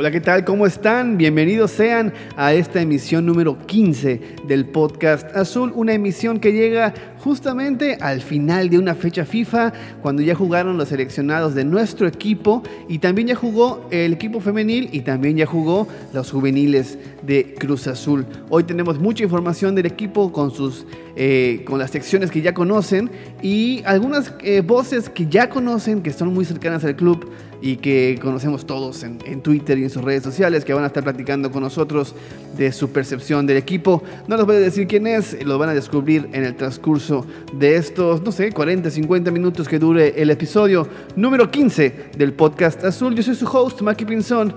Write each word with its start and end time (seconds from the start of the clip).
Hola, 0.00 0.12
¿qué 0.12 0.20
tal? 0.20 0.44
¿Cómo 0.44 0.64
están? 0.64 1.18
Bienvenidos 1.18 1.72
sean 1.72 2.12
a 2.36 2.54
esta 2.54 2.80
emisión 2.80 3.26
número 3.26 3.58
15 3.66 4.36
del 4.46 4.66
podcast 4.66 5.36
Azul, 5.36 5.72
una 5.74 5.92
emisión 5.92 6.38
que 6.38 6.52
llega 6.52 6.94
justamente 7.18 7.98
al 8.00 8.20
final 8.20 8.70
de 8.70 8.78
una 8.78 8.94
fecha 8.94 9.24
FIFA, 9.24 9.72
cuando 10.00 10.22
ya 10.22 10.36
jugaron 10.36 10.78
los 10.78 10.90
seleccionados 10.90 11.56
de 11.56 11.64
nuestro 11.64 12.06
equipo 12.06 12.62
y 12.88 13.00
también 13.00 13.26
ya 13.26 13.34
jugó 13.34 13.88
el 13.90 14.12
equipo 14.12 14.38
femenil 14.38 14.88
y 14.92 15.00
también 15.00 15.36
ya 15.36 15.46
jugó 15.46 15.88
los 16.14 16.30
juveniles 16.30 16.96
de 17.22 17.56
Cruz 17.58 17.88
Azul. 17.88 18.24
Hoy 18.50 18.62
tenemos 18.62 19.00
mucha 19.00 19.24
información 19.24 19.74
del 19.74 19.86
equipo 19.86 20.30
con 20.30 20.52
sus 20.52 20.86
eh, 21.20 21.64
con 21.66 21.80
las 21.80 21.90
secciones 21.90 22.30
que 22.30 22.40
ya 22.40 22.54
conocen 22.54 23.10
y 23.42 23.82
algunas 23.84 24.32
eh, 24.38 24.60
voces 24.60 25.08
que 25.08 25.26
ya 25.26 25.50
conocen, 25.50 26.00
que 26.00 26.12
son 26.12 26.32
muy 26.32 26.44
cercanas 26.44 26.84
al 26.84 26.94
club 26.94 27.28
y 27.60 27.76
que 27.78 28.18
conocemos 28.22 28.66
todos 28.66 29.02
en, 29.02 29.18
Twitter 29.42 29.76
y 29.78 29.84
en 29.88 29.94
sus 29.94 30.04
redes 30.04 30.22
sociales, 30.22 30.64
que 30.64 30.74
van 30.74 30.84
a 30.84 30.88
estar 30.88 31.02
platicando 31.02 31.50
con 31.50 31.62
nosotros 31.62 32.14
de 32.56 32.70
su 32.72 32.90
percepción 32.90 33.46
del 33.46 33.56
equipo. 33.56 34.02
No 34.26 34.36
les 34.36 34.46
voy 34.46 34.56
a 34.56 34.60
decir 34.60 34.86
quién 34.86 35.06
es, 35.06 35.42
lo 35.44 35.58
van 35.58 35.70
a 35.70 35.74
descubrir 35.74 36.28
en 36.32 36.44
el 36.44 36.54
transcurso 36.54 37.26
de 37.52 37.76
estos, 37.76 38.22
no 38.22 38.30
sé, 38.30 38.52
40, 38.52 38.90
50 38.90 39.30
minutos 39.30 39.66
que 39.66 39.78
dure 39.78 40.20
el 40.20 40.30
episodio 40.30 40.86
número 41.16 41.50
15 41.50 42.10
del 42.16 42.32
podcast 42.34 42.84
Azul. 42.84 43.14
Yo 43.14 43.22
soy 43.22 43.34
su 43.34 43.46
host, 43.46 43.80
Maki 43.80 44.04
Pinzón, 44.04 44.54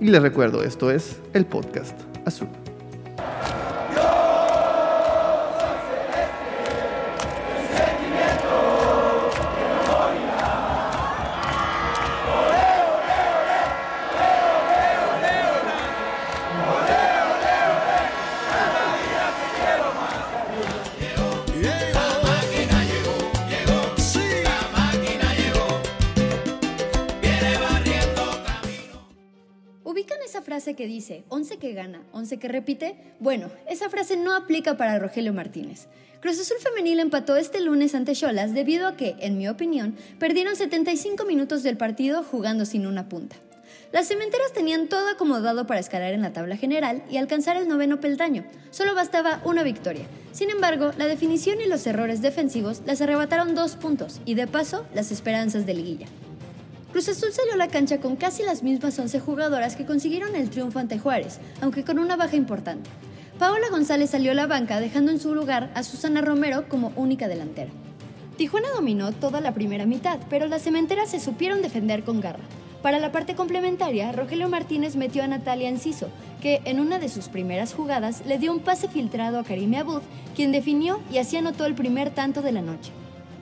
y 0.00 0.06
les 0.06 0.22
recuerdo, 0.22 0.62
esto 0.62 0.90
es 0.90 1.16
el 1.34 1.46
podcast 1.46 1.98
Azul. 2.24 2.48
Que 30.74 30.86
dice 30.86 31.24
11 31.28 31.58
que 31.58 31.72
gana, 31.72 32.02
11 32.12 32.38
que 32.38 32.48
repite, 32.48 32.96
bueno, 33.20 33.50
esa 33.68 33.88
frase 33.88 34.16
no 34.16 34.34
aplica 34.34 34.76
para 34.76 34.98
Rogelio 34.98 35.32
Martínez. 35.32 35.88
Cruz 36.20 36.38
Azul 36.38 36.58
Femenil 36.60 37.00
empató 37.00 37.36
este 37.36 37.60
lunes 37.60 37.94
ante 37.94 38.14
Cholas 38.14 38.54
debido 38.54 38.86
a 38.86 38.96
que, 38.96 39.16
en 39.18 39.36
mi 39.38 39.48
opinión, 39.48 39.96
perdieron 40.18 40.54
75 40.54 41.24
minutos 41.24 41.62
del 41.62 41.76
partido 41.76 42.22
jugando 42.22 42.64
sin 42.64 42.86
una 42.86 43.08
punta. 43.08 43.36
Las 43.92 44.08
cementeras 44.08 44.52
tenían 44.52 44.88
todo 44.88 45.08
acomodado 45.08 45.66
para 45.66 45.80
escalar 45.80 46.14
en 46.14 46.22
la 46.22 46.32
tabla 46.32 46.56
general 46.56 47.02
y 47.10 47.18
alcanzar 47.18 47.56
el 47.56 47.68
noveno 47.68 48.00
peldaño. 48.00 48.44
Solo 48.70 48.94
bastaba 48.94 49.42
una 49.44 49.62
victoria. 49.62 50.06
Sin 50.32 50.48
embargo, 50.48 50.92
la 50.96 51.06
definición 51.06 51.60
y 51.60 51.66
los 51.66 51.86
errores 51.86 52.22
defensivos 52.22 52.82
las 52.86 53.02
arrebataron 53.02 53.54
dos 53.54 53.76
puntos 53.76 54.20
y, 54.24 54.34
de 54.34 54.46
paso, 54.46 54.86
las 54.94 55.10
esperanzas 55.10 55.66
de 55.66 55.74
liguilla. 55.74 56.06
Cruz 56.92 57.08
Azul 57.08 57.32
salió 57.32 57.54
a 57.54 57.56
la 57.56 57.68
cancha 57.68 58.00
con 58.00 58.16
casi 58.16 58.42
las 58.42 58.62
mismas 58.62 58.98
11 58.98 59.18
jugadoras 59.18 59.76
que 59.76 59.86
consiguieron 59.86 60.36
el 60.36 60.50
triunfo 60.50 60.78
ante 60.78 60.98
Juárez, 60.98 61.40
aunque 61.62 61.84
con 61.84 61.98
una 61.98 62.16
baja 62.16 62.36
importante. 62.36 62.90
Paola 63.38 63.70
González 63.70 64.10
salió 64.10 64.32
a 64.32 64.34
la 64.34 64.46
banca 64.46 64.78
dejando 64.78 65.10
en 65.10 65.18
su 65.18 65.34
lugar 65.34 65.70
a 65.74 65.84
Susana 65.84 66.20
Romero 66.20 66.68
como 66.68 66.92
única 66.94 67.28
delantera. 67.28 67.70
Tijuana 68.36 68.68
dominó 68.74 69.10
toda 69.10 69.40
la 69.40 69.54
primera 69.54 69.86
mitad, 69.86 70.18
pero 70.28 70.46
las 70.48 70.60
cementeras 70.60 71.10
se 71.10 71.18
supieron 71.18 71.62
defender 71.62 72.04
con 72.04 72.20
garra. 72.20 72.44
Para 72.82 72.98
la 72.98 73.10
parte 73.10 73.34
complementaria, 73.34 74.12
Rogelio 74.12 74.50
Martínez 74.50 74.94
metió 74.94 75.22
a 75.22 75.28
Natalia 75.28 75.70
Enciso, 75.70 76.08
que 76.42 76.60
en 76.66 76.78
una 76.78 76.98
de 76.98 77.08
sus 77.08 77.28
primeras 77.28 77.72
jugadas 77.72 78.22
le 78.26 78.36
dio 78.36 78.52
un 78.52 78.60
pase 78.60 78.88
filtrado 78.88 79.38
a 79.38 79.44
Karime 79.44 79.78
Abud, 79.78 80.02
quien 80.36 80.52
definió 80.52 81.00
y 81.10 81.16
así 81.16 81.38
anotó 81.38 81.64
el 81.64 81.74
primer 81.74 82.10
tanto 82.10 82.42
de 82.42 82.52
la 82.52 82.60
noche. 82.60 82.92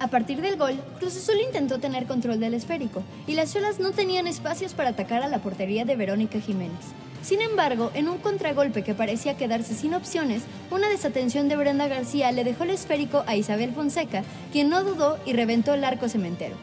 A 0.00 0.08
partir 0.08 0.40
del 0.40 0.56
gol, 0.56 0.80
Cruz 0.98 1.14
Azul 1.14 1.42
intentó 1.44 1.78
tener 1.78 2.06
control 2.06 2.40
del 2.40 2.54
esférico 2.54 3.02
y 3.26 3.34
las 3.34 3.52
Cholas 3.52 3.80
no 3.80 3.90
tenían 3.90 4.26
espacios 4.26 4.72
para 4.72 4.88
atacar 4.88 5.22
a 5.22 5.28
la 5.28 5.40
portería 5.40 5.84
de 5.84 5.94
Verónica 5.94 6.40
Jiménez. 6.40 6.80
Sin 7.20 7.42
embargo, 7.42 7.90
en 7.92 8.08
un 8.08 8.16
contragolpe 8.16 8.82
que 8.82 8.94
parecía 8.94 9.36
quedarse 9.36 9.74
sin 9.74 9.92
opciones, 9.92 10.42
una 10.70 10.88
desatención 10.88 11.50
de 11.50 11.56
Brenda 11.56 11.86
García 11.86 12.32
le 12.32 12.44
dejó 12.44 12.64
el 12.64 12.70
esférico 12.70 13.24
a 13.26 13.36
Isabel 13.36 13.72
Fonseca, 13.74 14.24
quien 14.52 14.70
no 14.70 14.84
dudó 14.84 15.18
y 15.26 15.34
reventó 15.34 15.74
el 15.74 15.84
arco 15.84 16.08
cementero. 16.08 16.56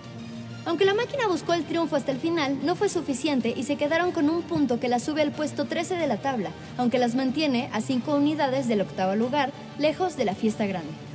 Aunque 0.66 0.86
la 0.86 0.96
máquina 0.96 1.28
buscó 1.28 1.54
el 1.54 1.64
triunfo 1.64 1.96
hasta 1.96 2.12
el 2.12 2.18
final, 2.18 2.58
no 2.66 2.76
fue 2.76 2.90
suficiente 2.90 3.54
y 3.56 3.64
se 3.64 3.76
quedaron 3.76 4.12
con 4.14 4.32
un 4.32 4.42
punto 4.42 4.80
que 4.80 4.90
la 4.90 5.00
sube 5.00 5.22
al 5.22 5.32
puesto 5.32 5.66
13 5.66 5.96
de 5.96 6.08
la 6.08 6.18
tabla, 6.18 6.50
aunque 6.76 6.98
las 6.98 7.14
mantiene 7.14 7.70
a 7.72 7.82
5 7.82 8.16
unidades 8.16 8.68
del 8.68 8.82
octavo 8.82 9.16
lugar, 9.16 9.52
lejos 9.78 10.18
de 10.18 10.26
la 10.26 10.34
fiesta 10.34 10.66
grande. 10.66 11.07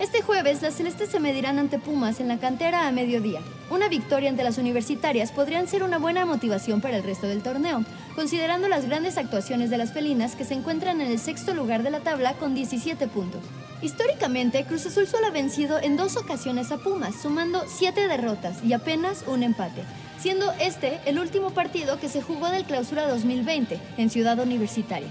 Este 0.00 0.22
jueves, 0.22 0.62
las 0.62 0.74
celestes 0.74 1.08
se 1.08 1.18
medirán 1.18 1.58
ante 1.58 1.80
Pumas 1.80 2.20
en 2.20 2.28
la 2.28 2.38
cantera 2.38 2.86
a 2.86 2.92
mediodía. 2.92 3.40
Una 3.68 3.88
victoria 3.88 4.30
ante 4.30 4.44
las 4.44 4.56
universitarias 4.56 5.32
podrían 5.32 5.66
ser 5.66 5.82
una 5.82 5.98
buena 5.98 6.24
motivación 6.24 6.80
para 6.80 6.96
el 6.96 7.02
resto 7.02 7.26
del 7.26 7.42
torneo, 7.42 7.84
considerando 8.14 8.68
las 8.68 8.86
grandes 8.86 9.18
actuaciones 9.18 9.70
de 9.70 9.78
las 9.78 9.92
felinas 9.92 10.36
que 10.36 10.44
se 10.44 10.54
encuentran 10.54 11.00
en 11.00 11.08
el 11.10 11.18
sexto 11.18 11.52
lugar 11.52 11.82
de 11.82 11.90
la 11.90 11.98
tabla 11.98 12.34
con 12.34 12.54
17 12.54 13.08
puntos. 13.08 13.40
Históricamente, 13.82 14.64
Cruz 14.66 14.86
Azul 14.86 15.08
solo 15.08 15.26
ha 15.26 15.30
vencido 15.30 15.80
en 15.80 15.96
dos 15.96 16.16
ocasiones 16.16 16.70
a 16.70 16.78
Pumas, 16.78 17.20
sumando 17.20 17.64
7 17.66 18.06
derrotas 18.06 18.62
y 18.62 18.74
apenas 18.74 19.24
un 19.26 19.42
empate, 19.42 19.82
siendo 20.20 20.52
este 20.60 21.00
el 21.06 21.18
último 21.18 21.50
partido 21.50 21.98
que 21.98 22.08
se 22.08 22.22
jugó 22.22 22.50
del 22.50 22.66
Clausura 22.66 23.08
2020 23.08 23.80
en 23.96 24.10
Ciudad 24.10 24.38
Universitaria. 24.38 25.08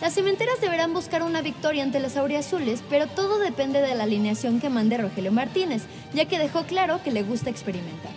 Las 0.00 0.14
cementeras 0.14 0.62
deberán 0.62 0.94
buscar 0.94 1.22
una 1.22 1.42
victoria 1.42 1.82
ante 1.82 2.00
las 2.00 2.16
auriazules, 2.16 2.82
pero 2.88 3.06
todo 3.06 3.38
depende 3.38 3.82
de 3.82 3.94
la 3.94 4.04
alineación 4.04 4.58
que 4.58 4.70
mande 4.70 4.96
Rogelio 4.96 5.30
Martínez, 5.30 5.82
ya 6.14 6.24
que 6.24 6.38
dejó 6.38 6.62
claro 6.62 7.02
que 7.02 7.10
le 7.10 7.22
gusta 7.22 7.50
experimentar. 7.50 8.12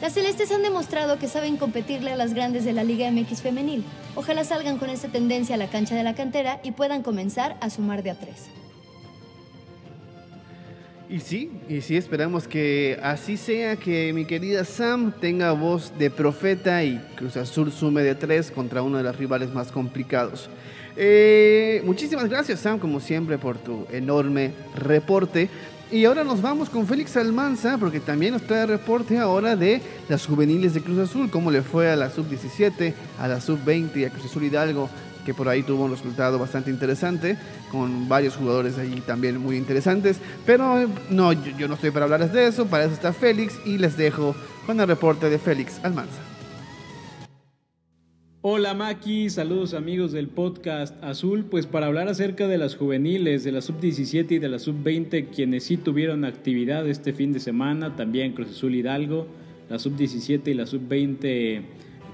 Las 0.00 0.14
celestes 0.14 0.50
han 0.50 0.62
demostrado 0.62 1.20
que 1.20 1.28
saben 1.28 1.56
competirle 1.56 2.10
a 2.10 2.16
las 2.16 2.34
grandes 2.34 2.64
de 2.64 2.72
la 2.72 2.82
Liga 2.82 3.08
MX 3.12 3.42
femenil. 3.42 3.84
Ojalá 4.16 4.42
salgan 4.42 4.76
con 4.76 4.90
esta 4.90 5.06
tendencia 5.06 5.54
a 5.54 5.58
la 5.58 5.70
cancha 5.70 5.94
de 5.94 6.02
la 6.02 6.16
cantera 6.16 6.58
y 6.64 6.72
puedan 6.72 7.04
comenzar 7.04 7.56
a 7.60 7.70
sumar 7.70 8.02
de 8.02 8.10
a 8.10 8.14
tres. 8.16 8.48
Y 11.08 11.20
sí, 11.20 11.50
y 11.68 11.82
sí, 11.82 11.98
esperamos 11.98 12.48
que 12.48 12.98
así 13.02 13.36
sea, 13.36 13.76
que 13.76 14.12
mi 14.14 14.24
querida 14.24 14.64
Sam 14.64 15.12
tenga 15.20 15.52
voz 15.52 15.92
de 15.98 16.10
profeta 16.10 16.82
y 16.82 16.98
Cruz 17.14 17.36
Azul 17.36 17.70
sume 17.70 18.02
de 18.02 18.14
tres 18.14 18.50
contra 18.50 18.80
uno 18.82 18.96
de 18.96 19.04
los 19.04 19.16
rivales 19.16 19.52
más 19.52 19.70
complicados. 19.70 20.48
Eh, 20.96 21.82
muchísimas 21.84 22.28
gracias, 22.30 22.60
Sam, 22.60 22.78
como 22.78 23.00
siempre, 23.00 23.36
por 23.36 23.58
tu 23.58 23.86
enorme 23.92 24.52
reporte. 24.76 25.50
Y 25.92 26.06
ahora 26.06 26.24
nos 26.24 26.40
vamos 26.40 26.70
con 26.70 26.86
Félix 26.86 27.16
Almanza, 27.18 27.76
porque 27.76 28.00
también 28.00 28.32
nos 28.32 28.42
trae 28.42 28.64
reporte 28.64 29.18
ahora 29.18 29.56
de 29.56 29.82
las 30.08 30.26
juveniles 30.26 30.72
de 30.72 30.80
Cruz 30.80 30.98
Azul, 30.98 31.30
cómo 31.30 31.50
le 31.50 31.60
fue 31.60 31.90
a 31.90 31.96
la 31.96 32.08
sub-17, 32.08 32.94
a 33.18 33.28
la 33.28 33.42
sub-20 33.42 33.96
y 33.96 34.04
a 34.06 34.10
Cruz 34.10 34.24
Azul 34.24 34.44
Hidalgo, 34.44 34.88
que 35.24 35.34
por 35.34 35.48
ahí 35.48 35.62
tuvo 35.62 35.84
un 35.84 35.90
resultado 35.90 36.38
bastante 36.38 36.70
interesante, 36.70 37.36
con 37.70 38.08
varios 38.08 38.36
jugadores 38.36 38.78
allí 38.78 39.00
también 39.00 39.38
muy 39.38 39.56
interesantes. 39.56 40.18
Pero 40.46 40.88
no, 41.10 41.32
yo, 41.32 41.56
yo 41.58 41.68
no 41.68 41.74
estoy 41.74 41.90
para 41.90 42.04
hablarles 42.04 42.32
de 42.32 42.46
eso, 42.46 42.66
para 42.66 42.84
eso 42.84 42.94
está 42.94 43.12
Félix, 43.12 43.58
y 43.64 43.78
les 43.78 43.96
dejo 43.96 44.34
con 44.66 44.80
el 44.80 44.86
reporte 44.86 45.28
de 45.28 45.38
Félix 45.38 45.80
Almanza. 45.84 46.20
Hola 48.46 48.74
Maki, 48.74 49.30
saludos 49.30 49.72
amigos 49.72 50.12
del 50.12 50.28
podcast 50.28 51.02
Azul, 51.02 51.46
pues 51.46 51.66
para 51.66 51.86
hablar 51.86 52.08
acerca 52.08 52.46
de 52.46 52.58
las 52.58 52.76
juveniles, 52.76 53.42
de 53.42 53.52
la 53.52 53.62
sub-17 53.62 54.32
y 54.32 54.38
de 54.38 54.50
la 54.50 54.58
sub-20, 54.58 55.28
quienes 55.34 55.64
sí 55.64 55.78
tuvieron 55.78 56.26
actividad 56.26 56.86
este 56.86 57.14
fin 57.14 57.32
de 57.32 57.40
semana, 57.40 57.96
también 57.96 58.34
Cruz 58.34 58.50
Azul 58.50 58.74
Hidalgo, 58.74 59.26
la 59.70 59.78
sub-17 59.78 60.48
y 60.48 60.52
la 60.52 60.66
sub-20 60.66 61.62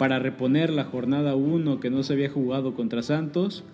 para 0.00 0.18
reponer 0.18 0.70
la 0.70 0.84
jornada 0.84 1.34
1 1.34 1.78
que 1.78 1.90
no 1.90 2.02
se 2.02 2.14
había 2.14 2.30
jugado 2.30 2.72
contra 2.74 3.02
Santos. 3.02 3.64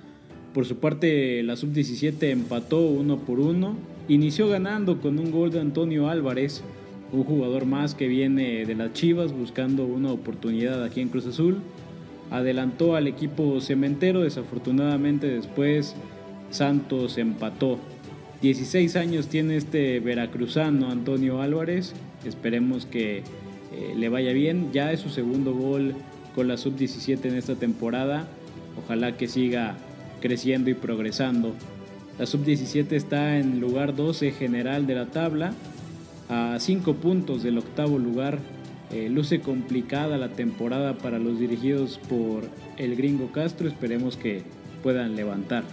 Por 0.55 0.67
su 0.67 0.79
parte, 0.79 1.41
la 1.45 1.55
sub-17 1.55 2.31
empató 2.31 2.81
uno 2.81 3.19
por 3.19 3.39
uno, 3.39 3.77
inició 4.09 4.49
ganando 4.49 5.01
con 5.01 5.21
un 5.21 5.31
gol 5.31 5.53
de 5.53 5.61
Antonio 5.61 6.09
Álvarez, 6.09 6.65
un 7.13 7.23
jugador 7.23 7.65
más 7.65 7.95
que 7.95 8.09
viene 8.09 8.67
de 8.67 8.75
las 8.75 8.93
Chivas 8.93 9.33
buscando 9.33 9.87
una 9.87 10.11
oportunidad 10.11 10.83
aquí 10.83 11.01
en 11.01 11.11
Cruz 11.11 11.29
Azul 11.29 11.59
adelantó 12.33 12.97
al 12.97 13.07
equipo 13.07 13.61
cementero, 13.61 14.23
desafortunadamente 14.23 15.29
después 15.29 15.95
Santos 16.51 17.19
empató. 17.19 17.79
16 18.43 18.97
años 18.97 19.29
tiene 19.29 19.59
este 19.59 20.01
veracruzano 20.01 20.91
Antonio 20.91 21.41
Álvarez, 21.41 21.95
esperemos 22.25 22.85
que 22.85 23.19
eh, 23.19 23.95
le 23.97 24.09
vaya 24.09 24.33
bien, 24.33 24.73
ya 24.73 24.91
es 24.91 24.99
su 24.99 25.09
segundo 25.09 25.55
gol 25.55 25.95
con 26.37 26.47
la 26.47 26.57
sub-17 26.57 27.25
en 27.25 27.35
esta 27.35 27.57
temporada, 27.57 28.29
ojalá 28.79 29.17
que 29.17 29.27
siga 29.27 29.75
creciendo 30.21 30.71
y 30.71 30.75
progresando. 30.75 31.53
La 32.19 32.27
sub-17 32.27 32.93
está 32.93 33.39
en 33.39 33.59
lugar 33.59 33.97
12 33.97 34.31
general 34.31 34.87
de 34.87 34.95
la 34.95 35.07
tabla, 35.07 35.53
a 36.29 36.59
5 36.61 36.95
puntos 36.95 37.43
del 37.43 37.59
octavo 37.59 37.99
lugar 37.99 38.39
Eh, 38.93 39.09
luce 39.11 39.41
complicada 39.41 40.17
la 40.17 40.29
temporada 40.29 40.95
para 40.95 41.19
los 41.19 41.41
dirigidos 41.41 41.99
por 42.09 42.45
el 42.77 42.95
gringo 42.95 43.33
Castro, 43.33 43.67
esperemos 43.67 44.17
que 44.17 44.43
puedan 44.83 45.17
levantar. 45.17 45.65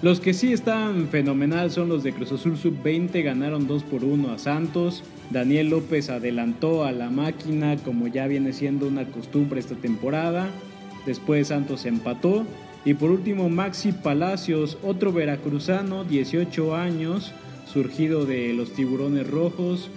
Los 0.00 0.20
que 0.20 0.32
sí 0.32 0.52
están 0.52 1.08
fenomenal 1.08 1.72
son 1.72 1.88
los 1.88 2.04
de 2.04 2.12
Cruz 2.12 2.30
Azul 2.30 2.56
Sub-20, 2.56 3.20
ganaron 3.24 3.66
2 3.66 3.82
por 3.82 4.04
1 4.04 4.30
a 4.30 4.38
Santos. 4.38 5.02
Daniel 5.30 5.70
López 5.70 6.08
adelantó 6.08 6.84
a 6.84 6.92
la 6.92 7.10
máquina 7.10 7.76
como 7.78 8.06
ya 8.06 8.28
viene 8.28 8.52
siendo 8.52 8.86
una 8.86 9.06
costumbre 9.06 9.58
esta 9.58 9.74
temporada. 9.74 10.50
Después 11.04 11.48
Santos 11.48 11.84
empató. 11.84 12.46
Y 12.84 12.94
por 12.94 13.10
último 13.10 13.48
Maxi 13.48 13.90
Palacios, 13.90 14.78
otro 14.84 15.12
veracruzano, 15.12 16.04
18 16.04 16.76
años, 16.76 17.32
surgido 17.66 18.24
de 18.24 18.52
los 18.54 18.72
Tiburones 18.74 19.28
Rojos, 19.28 19.90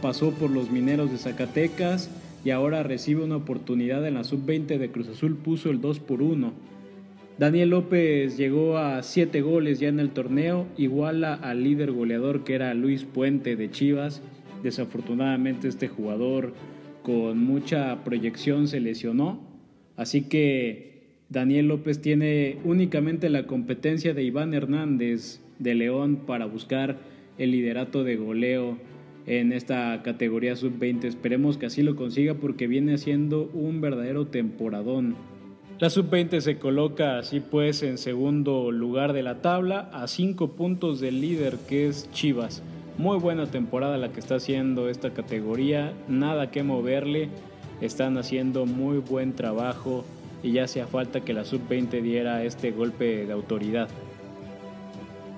pasó 0.00 0.30
por 0.30 0.50
los 0.50 0.70
Mineros 0.70 1.12
de 1.12 1.18
Zacatecas 1.18 2.08
y 2.42 2.50
ahora 2.52 2.82
recibe 2.82 3.22
una 3.22 3.36
oportunidad 3.36 4.06
en 4.08 4.14
la 4.14 4.24
sub-20 4.24 4.78
de 4.78 4.90
Cruz 4.90 5.08
Azul, 5.08 5.36
puso 5.36 5.68
el 5.68 5.82
2 5.82 6.00
por 6.00 6.22
1. 6.22 6.71
Daniel 7.38 7.70
López 7.70 8.36
llegó 8.36 8.76
a 8.78 9.02
7 9.02 9.40
goles 9.40 9.80
ya 9.80 9.88
en 9.88 10.00
el 10.00 10.10
torneo, 10.10 10.66
iguala 10.76 11.34
al 11.34 11.64
líder 11.64 11.90
goleador 11.90 12.44
que 12.44 12.54
era 12.54 12.74
Luis 12.74 13.04
Puente 13.04 13.56
de 13.56 13.70
Chivas. 13.70 14.22
Desafortunadamente 14.62 15.66
este 15.66 15.88
jugador 15.88 16.52
con 17.02 17.38
mucha 17.38 18.04
proyección 18.04 18.68
se 18.68 18.80
lesionó, 18.80 19.40
así 19.96 20.22
que 20.22 20.92
Daniel 21.30 21.66
López 21.66 22.00
tiene 22.00 22.58
únicamente 22.64 23.30
la 23.30 23.46
competencia 23.46 24.14
de 24.14 24.22
Iván 24.22 24.54
Hernández 24.54 25.40
de 25.58 25.74
León 25.74 26.20
para 26.26 26.46
buscar 26.46 26.98
el 27.38 27.50
liderato 27.50 28.04
de 28.04 28.16
goleo 28.16 28.76
en 29.26 29.52
esta 29.52 30.02
categoría 30.04 30.54
sub-20. 30.54 31.04
Esperemos 31.04 31.56
que 31.56 31.66
así 31.66 31.82
lo 31.82 31.96
consiga 31.96 32.34
porque 32.34 32.66
viene 32.66 32.94
haciendo 32.94 33.50
un 33.54 33.80
verdadero 33.80 34.26
temporadón. 34.26 35.16
La 35.82 35.90
sub-20 35.90 36.38
se 36.38 36.58
coloca 36.58 37.18
así 37.18 37.40
pues 37.40 37.82
en 37.82 37.98
segundo 37.98 38.70
lugar 38.70 39.12
de 39.12 39.24
la 39.24 39.42
tabla 39.42 39.90
a 39.92 40.06
5 40.06 40.52
puntos 40.52 41.00
del 41.00 41.20
líder 41.20 41.56
que 41.68 41.88
es 41.88 42.08
Chivas. 42.12 42.62
Muy 42.98 43.18
buena 43.18 43.46
temporada 43.48 43.98
la 43.98 44.12
que 44.12 44.20
está 44.20 44.36
haciendo 44.36 44.88
esta 44.88 45.12
categoría, 45.12 45.92
nada 46.06 46.52
que 46.52 46.62
moverle, 46.62 47.30
están 47.80 48.16
haciendo 48.16 48.64
muy 48.64 48.98
buen 48.98 49.32
trabajo 49.32 50.04
y 50.40 50.52
ya 50.52 50.66
hacía 50.66 50.86
falta 50.86 51.22
que 51.22 51.32
la 51.32 51.44
sub-20 51.44 52.00
diera 52.00 52.44
este 52.44 52.70
golpe 52.70 53.26
de 53.26 53.32
autoridad. 53.32 53.88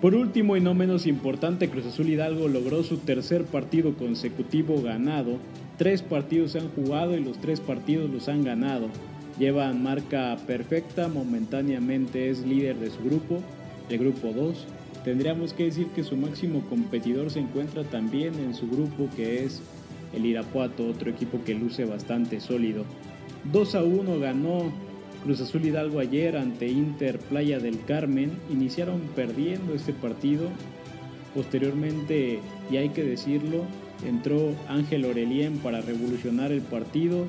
Por 0.03 0.15
último 0.15 0.59
y 0.59 0.61
no 0.61 0.75
menos 0.75 1.07
importante, 1.07 1.71
Cruz 1.71 1.87
Azul 1.87 2.11
Hidalgo 2.11 2.49
logró 2.49 2.83
su 2.83 2.99
tercer 2.99 3.47
partido 3.47 3.95
consecutivo 3.95 4.83
ganado. 4.83 5.39
Tres 5.79 6.03
partidos 6.03 6.51
se 6.51 6.59
han 6.59 6.69
jugado 6.69 7.17
y 7.17 7.25
los 7.25 7.41
tres 7.41 7.61
partidos 7.61 8.11
los 8.11 8.29
han 8.29 8.45
ganado. 8.45 8.91
Llevan 9.39 9.83
marca 9.83 10.37
perfecta, 10.47 11.09
momentáneamente 11.09 12.31
es 12.31 12.47
líder 12.47 12.77
de 12.77 12.91
su 12.91 13.03
grupo, 13.03 13.41
el 13.89 13.99
grupo 13.99 14.33
2. 14.33 14.67
Tendríamos 15.05 15.53
que 15.53 15.65
decir 15.65 15.89
que 15.89 16.05
su 16.05 16.17
máximo 16.17 16.65
competidor 16.69 17.31
se 17.31 17.41
encuentra 17.41 17.83
también 17.85 18.35
en 18.35 18.55
su 18.55 18.69
grupo 18.69 19.09
que 19.17 19.45
es 19.45 19.61
el 20.15 20.25
Irapuato, 20.25 20.87
otro 20.87 21.11
equipo 21.11 21.43
que 21.45 21.55
luce 21.55 21.85
bastante 21.85 22.41
sólido. 22.41 22.85
2 23.53 23.75
a 23.75 23.83
1 23.83 24.19
ganó 24.21 24.73
Cruz 25.25 25.41
Azul 25.41 25.65
Hidalgo 25.65 26.01
ayer 26.01 26.37
ante 26.37 26.69
Inter 26.69 27.19
Playa 27.19 27.59
del 27.59 27.83
Carmen 27.85 28.31
iniciaron 28.51 29.01
perdiendo 29.17 29.75
este 29.75 29.93
partido. 29.93 30.49
Posteriormente, 31.35 32.41
y 32.71 32.77
hay 32.77 32.91
que 32.91 33.03
decirlo, 33.03 33.65
entró 34.07 34.53
Ángel 34.69 35.05
Orelien 35.05 35.59
para 35.59 35.81
revolucionar 35.81 36.53
el 36.53 36.61
partido. 36.61 37.25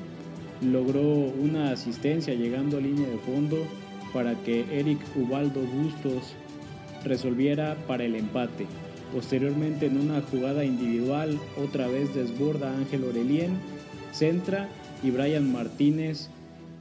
Logró 0.62 1.02
una 1.02 1.70
asistencia 1.72 2.34
llegando 2.34 2.78
a 2.78 2.80
línea 2.80 3.08
de 3.08 3.18
fondo 3.18 3.58
para 4.12 4.34
que 4.42 4.64
Eric 4.72 4.98
Ubaldo 5.14 5.60
Bustos 5.60 6.34
resolviera 7.04 7.76
para 7.86 8.04
el 8.04 8.16
empate. 8.16 8.66
Posteriormente 9.12 9.86
en 9.86 9.98
una 9.98 10.20
jugada 10.22 10.64
individual 10.64 11.38
otra 11.62 11.86
vez 11.86 12.14
desborda 12.14 12.76
Ángel 12.76 13.04
Orelien, 13.04 13.58
centra 14.12 14.68
y 15.02 15.10
Brian 15.10 15.52
Martínez 15.52 16.30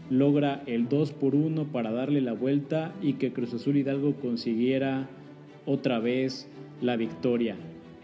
logra 0.10 0.64
el 0.66 0.88
2 0.88 1.12
por 1.12 1.36
1 1.36 1.66
para 1.66 1.92
darle 1.92 2.22
la 2.22 2.34
vuelta 2.34 2.94
y 3.02 3.14
que 3.14 3.34
Cruz 3.34 3.54
Azul 3.54 3.78
Hidalgo 3.78 4.16
consiguiera 4.16 5.08
otra 5.66 6.00
vez 6.00 6.48
la 6.82 6.96
victoria. 6.96 7.56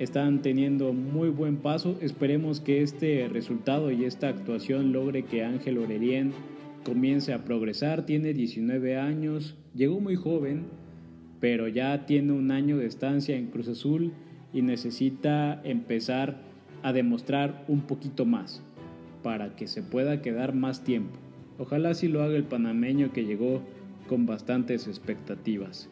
Están 0.02 0.42
teniendo 0.42 0.94
muy 0.94 1.30
buen 1.30 1.58
paso. 1.58 1.96
Esperemos 2.02 2.60
que 2.60 2.82
este 2.82 3.30
resultado 3.32 3.92
y 3.92 4.06
esta 4.06 4.30
actuación 4.30 4.94
logre 4.94 5.26
que 5.26 5.44
Ángel 5.44 5.78
Orelien 5.78 6.32
comience 6.84 7.34
a 7.34 7.46
progresar. 7.46 8.04
Tiene 8.08 8.34
19 8.34 8.98
años, 8.98 9.56
llegó 9.76 10.00
muy 10.00 10.16
joven, 10.16 10.64
pero 11.40 11.68
ya 11.68 12.08
tiene 12.08 12.34
un 12.34 12.50
año 12.50 12.80
de 12.80 12.88
estancia 12.88 13.38
en 13.38 13.52
Cruz 13.52 13.68
Azul 13.68 14.12
y 14.52 14.64
necesita 14.64 15.62
empezar 15.64 16.42
a 16.82 16.94
demostrar 16.94 17.64
un 17.68 17.82
poquito 17.82 18.26
más 18.26 18.64
para 19.22 19.56
que 19.56 19.68
se 19.68 19.84
pueda 19.84 20.24
quedar 20.24 20.56
más 20.56 20.84
tiempo. 20.84 21.20
Ojalá 21.60 21.92
así 21.92 22.08
lo 22.08 22.24
haga 22.24 22.38
el 22.38 22.46
panameño 22.46 23.14
que 23.14 23.26
llegó 23.26 23.62
con 24.10 24.26
bastantes 24.26 24.88
expectativas. 24.88 25.92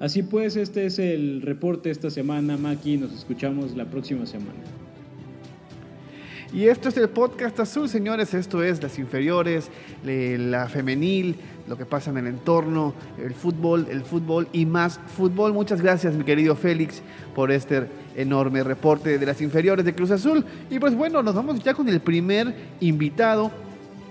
Así 0.00 0.22
pues, 0.22 0.56
este 0.56 0.86
es 0.86 0.98
el 0.98 1.42
reporte 1.42 1.90
esta 1.90 2.10
semana, 2.10 2.56
Maki. 2.56 2.96
Nos 2.96 3.12
escuchamos 3.12 3.76
la 3.76 3.84
próxima 3.84 4.26
semana. 4.26 4.60
Y 6.52 6.66
esto 6.66 6.88
es 6.88 6.96
el 6.96 7.08
podcast 7.08 7.60
azul, 7.60 7.88
señores. 7.88 8.32
Esto 8.32 8.62
es 8.62 8.82
las 8.82 8.98
inferiores, 8.98 9.70
la 10.04 10.68
femenil, 10.68 11.36
lo 11.68 11.76
que 11.76 11.84
pasa 11.84 12.10
en 12.10 12.18
el 12.18 12.26
entorno, 12.26 12.94
el 13.22 13.34
fútbol, 13.34 13.86
el 13.90 14.02
fútbol 14.02 14.48
y 14.52 14.64
más 14.64 14.98
fútbol. 15.16 15.52
Muchas 15.52 15.82
gracias, 15.82 16.14
mi 16.14 16.24
querido 16.24 16.56
Félix, 16.56 17.02
por 17.34 17.50
este 17.50 17.86
enorme 18.16 18.62
reporte 18.62 19.18
de 19.18 19.26
las 19.26 19.42
inferiores 19.42 19.84
de 19.84 19.94
Cruz 19.94 20.10
Azul. 20.10 20.44
Y 20.70 20.78
pues 20.78 20.94
bueno, 20.94 21.22
nos 21.22 21.34
vamos 21.34 21.62
ya 21.62 21.74
con 21.74 21.88
el 21.88 22.00
primer 22.00 22.54
invitado 22.80 23.50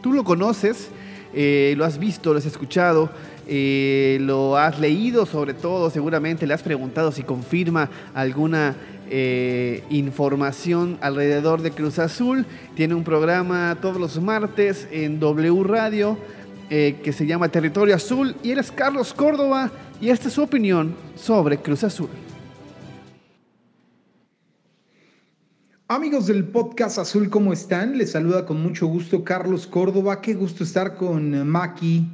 tú 0.01 0.13
lo 0.13 0.23
conoces, 0.23 0.89
eh, 1.33 1.73
lo 1.77 1.85
has 1.85 1.99
visto, 1.99 2.31
lo 2.31 2.39
has 2.39 2.45
escuchado, 2.45 3.09
eh, 3.47 4.17
lo 4.21 4.57
has 4.57 4.79
leído 4.79 5.25
sobre 5.25 5.53
todo, 5.53 5.89
seguramente 5.89 6.45
le 6.45 6.53
has 6.53 6.63
preguntado 6.63 7.11
si 7.11 7.23
confirma 7.23 7.89
alguna 8.13 8.75
eh, 9.09 9.83
información 9.89 10.97
alrededor 11.01 11.61
de 11.61 11.71
Cruz 11.71 11.99
Azul. 11.99 12.45
Tiene 12.75 12.93
un 12.93 13.03
programa 13.03 13.77
todos 13.81 13.97
los 13.97 14.21
martes 14.21 14.87
en 14.91 15.19
W 15.19 15.63
Radio 15.63 16.17
que 16.69 17.13
se 17.13 17.25
llama 17.25 17.47
Territorio 17.47 17.95
Azul 17.95 18.35
y 18.43 18.51
él 18.51 18.59
es 18.59 18.73
Carlos 18.73 19.13
Córdoba 19.13 19.71
y 20.01 20.09
esta 20.09 20.27
es 20.27 20.33
su 20.33 20.43
opinión 20.43 20.95
sobre 21.15 21.59
Cruz 21.59 21.85
Azul. 21.85 22.09
Amigos 25.89 26.27
del 26.27 26.43
podcast 26.43 26.99
Azul, 26.99 27.29
¿cómo 27.29 27.53
están? 27.53 27.97
Les 27.97 28.11
saluda 28.11 28.45
con 28.45 28.61
mucho 28.61 28.87
gusto 28.87 29.23
Carlos 29.23 29.67
Córdoba. 29.67 30.19
Qué 30.19 30.33
gusto 30.33 30.65
estar 30.65 30.95
con 30.95 31.47
Maki, 31.47 32.05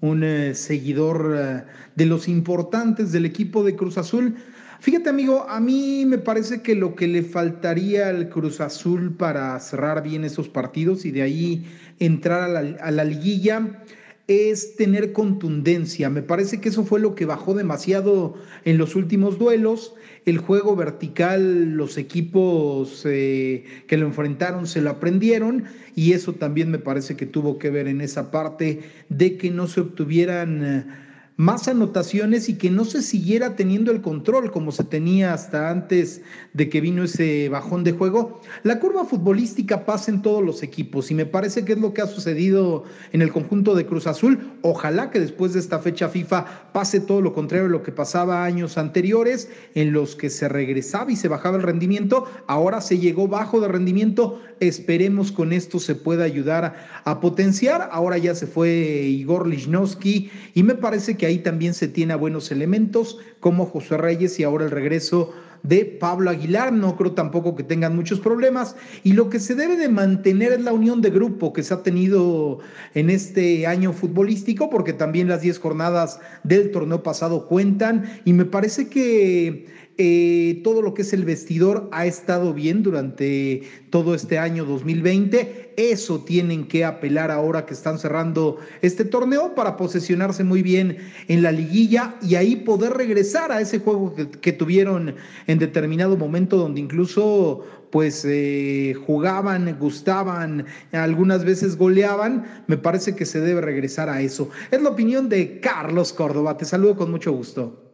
un 0.00 0.24
eh, 0.24 0.54
seguidor 0.54 1.36
eh, 1.38 1.64
de 1.94 2.06
los 2.06 2.28
importantes 2.28 3.12
del 3.12 3.26
equipo 3.26 3.64
de 3.64 3.76
Cruz 3.76 3.98
Azul. 3.98 4.36
Fíjate, 4.80 5.10
amigo, 5.10 5.46
a 5.48 5.60
mí 5.60 6.04
me 6.06 6.18
parece 6.18 6.62
que 6.62 6.74
lo 6.74 6.94
que 6.94 7.06
le 7.06 7.22
faltaría 7.22 8.08
al 8.08 8.30
Cruz 8.30 8.60
Azul 8.60 9.14
para 9.14 9.58
cerrar 9.60 10.02
bien 10.02 10.24
esos 10.24 10.48
partidos 10.48 11.04
y 11.04 11.10
de 11.10 11.22
ahí 11.22 11.66
entrar 11.98 12.42
a 12.42 12.48
la, 12.48 12.76
a 12.82 12.90
la 12.90 13.04
liguilla 13.04 13.82
es 14.30 14.76
tener 14.76 15.12
contundencia. 15.12 16.08
Me 16.08 16.22
parece 16.22 16.60
que 16.60 16.68
eso 16.68 16.84
fue 16.84 17.00
lo 17.00 17.16
que 17.16 17.24
bajó 17.24 17.52
demasiado 17.52 18.34
en 18.64 18.78
los 18.78 18.94
últimos 18.94 19.40
duelos 19.40 19.94
el 20.24 20.38
juego 20.38 20.76
vertical, 20.76 21.72
los 21.72 21.98
equipos 21.98 23.04
eh, 23.06 23.64
que 23.88 23.96
lo 23.96 24.06
enfrentaron 24.06 24.68
se 24.68 24.82
lo 24.82 24.90
aprendieron 24.90 25.64
y 25.96 26.12
eso 26.12 26.34
también 26.34 26.70
me 26.70 26.78
parece 26.78 27.16
que 27.16 27.26
tuvo 27.26 27.58
que 27.58 27.70
ver 27.70 27.88
en 27.88 28.00
esa 28.00 28.30
parte 28.30 28.82
de 29.08 29.36
que 29.36 29.50
no 29.50 29.66
se 29.66 29.80
obtuvieran... 29.80 31.09
Más 31.40 31.68
anotaciones 31.68 32.50
y 32.50 32.58
que 32.58 32.68
no 32.68 32.84
se 32.84 33.00
siguiera 33.00 33.56
teniendo 33.56 33.92
el 33.92 34.02
control 34.02 34.50
como 34.50 34.72
se 34.72 34.84
tenía 34.84 35.32
hasta 35.32 35.70
antes 35.70 36.20
de 36.52 36.68
que 36.68 36.82
vino 36.82 37.04
ese 37.04 37.48
bajón 37.48 37.82
de 37.82 37.92
juego. 37.92 38.42
La 38.62 38.78
curva 38.78 39.06
futbolística 39.06 39.86
pasa 39.86 40.10
en 40.10 40.20
todos 40.20 40.44
los 40.44 40.62
equipos 40.62 41.10
y 41.10 41.14
me 41.14 41.24
parece 41.24 41.64
que 41.64 41.72
es 41.72 41.80
lo 41.80 41.94
que 41.94 42.02
ha 42.02 42.06
sucedido 42.06 42.84
en 43.12 43.22
el 43.22 43.32
conjunto 43.32 43.74
de 43.74 43.86
Cruz 43.86 44.06
Azul. 44.06 44.38
Ojalá 44.60 45.10
que 45.10 45.18
después 45.18 45.54
de 45.54 45.60
esta 45.60 45.78
fecha 45.78 46.10
FIFA 46.10 46.72
pase 46.74 47.00
todo 47.00 47.22
lo 47.22 47.32
contrario 47.32 47.68
de 47.68 47.72
lo 47.72 47.82
que 47.82 47.92
pasaba 47.92 48.44
años 48.44 48.76
anteriores 48.76 49.48
en 49.74 49.94
los 49.94 50.16
que 50.16 50.28
se 50.28 50.46
regresaba 50.46 51.10
y 51.10 51.16
se 51.16 51.28
bajaba 51.28 51.56
el 51.56 51.62
rendimiento. 51.62 52.26
Ahora 52.48 52.82
se 52.82 52.98
llegó 52.98 53.28
bajo 53.28 53.62
de 53.62 53.68
rendimiento. 53.68 54.42
Esperemos 54.60 55.32
con 55.32 55.54
esto 55.54 55.78
se 55.78 55.94
pueda 55.94 56.24
ayudar 56.24 56.86
a 57.04 57.18
potenciar. 57.18 57.88
Ahora 57.92 58.18
ya 58.18 58.34
se 58.34 58.46
fue 58.46 58.70
Igor 59.08 59.46
Lichnowsky 59.46 60.30
y 60.52 60.62
me 60.64 60.74
parece 60.74 61.16
que 61.16 61.29
ahí 61.30 61.38
también 61.38 61.74
se 61.74 61.88
tiene 61.88 62.12
a 62.12 62.16
buenos 62.16 62.50
elementos 62.50 63.18
como 63.40 63.66
José 63.66 63.96
Reyes 63.96 64.38
y 64.38 64.44
ahora 64.44 64.64
el 64.64 64.70
regreso 64.70 65.32
de 65.62 65.84
Pablo 65.84 66.30
Aguilar. 66.30 66.72
No 66.72 66.96
creo 66.96 67.12
tampoco 67.12 67.54
que 67.54 67.62
tengan 67.62 67.96
muchos 67.96 68.20
problemas. 68.20 68.76
Y 69.02 69.12
lo 69.12 69.30
que 69.30 69.40
se 69.40 69.54
debe 69.54 69.76
de 69.76 69.88
mantener 69.88 70.52
es 70.52 70.60
la 70.60 70.72
unión 70.72 71.00
de 71.00 71.10
grupo 71.10 71.52
que 71.52 71.62
se 71.62 71.74
ha 71.74 71.82
tenido 71.82 72.58
en 72.94 73.10
este 73.10 73.66
año 73.66 73.92
futbolístico, 73.92 74.70
porque 74.70 74.92
también 74.92 75.28
las 75.28 75.42
10 75.42 75.58
jornadas 75.58 76.20
del 76.44 76.70
torneo 76.70 77.02
pasado 77.02 77.46
cuentan. 77.46 78.20
Y 78.24 78.32
me 78.32 78.44
parece 78.44 78.88
que 78.88 79.66
eh, 80.02 80.62
todo 80.64 80.80
lo 80.80 80.94
que 80.94 81.02
es 81.02 81.12
el 81.12 81.26
vestidor 81.26 81.90
ha 81.92 82.06
estado 82.06 82.54
bien 82.54 82.82
durante 82.82 83.64
todo 83.90 84.14
este 84.14 84.38
año 84.38 84.64
2020. 84.64 85.74
Eso 85.76 86.24
tienen 86.24 86.68
que 86.68 86.86
apelar 86.86 87.30
ahora 87.30 87.66
que 87.66 87.74
están 87.74 87.98
cerrando 87.98 88.56
este 88.80 89.04
torneo 89.04 89.54
para 89.54 89.76
posesionarse 89.76 90.42
muy 90.42 90.62
bien 90.62 90.96
en 91.28 91.42
la 91.42 91.52
liguilla 91.52 92.16
y 92.22 92.36
ahí 92.36 92.56
poder 92.56 92.94
regresar 92.94 93.52
a 93.52 93.60
ese 93.60 93.80
juego 93.80 94.14
que, 94.14 94.52
tuvieron 94.52 95.16
en 95.46 95.58
determinado 95.58 96.16
momento 96.16 96.56
donde 96.56 96.80
incluso 96.80 97.62
pues 97.90 98.24
eh, 98.26 98.94
jugaban, 99.04 99.76
gustaban, 99.78 100.64
algunas 100.92 101.44
veces 101.44 101.76
goleaban, 101.76 102.64
me 102.68 102.78
parece 102.78 103.14
que 103.14 103.26
se 103.26 103.42
debe 103.42 103.60
regresar 103.60 104.08
a 104.08 104.22
eso. 104.22 104.48
Es 104.70 104.80
la 104.80 104.88
opinión 104.88 105.28
de 105.28 105.60
Carlos 105.60 106.14
Córdoba, 106.14 106.56
te 106.56 106.64
saludo 106.64 106.96
con 106.96 107.10
mucho 107.10 107.32
gusto. 107.32 107.89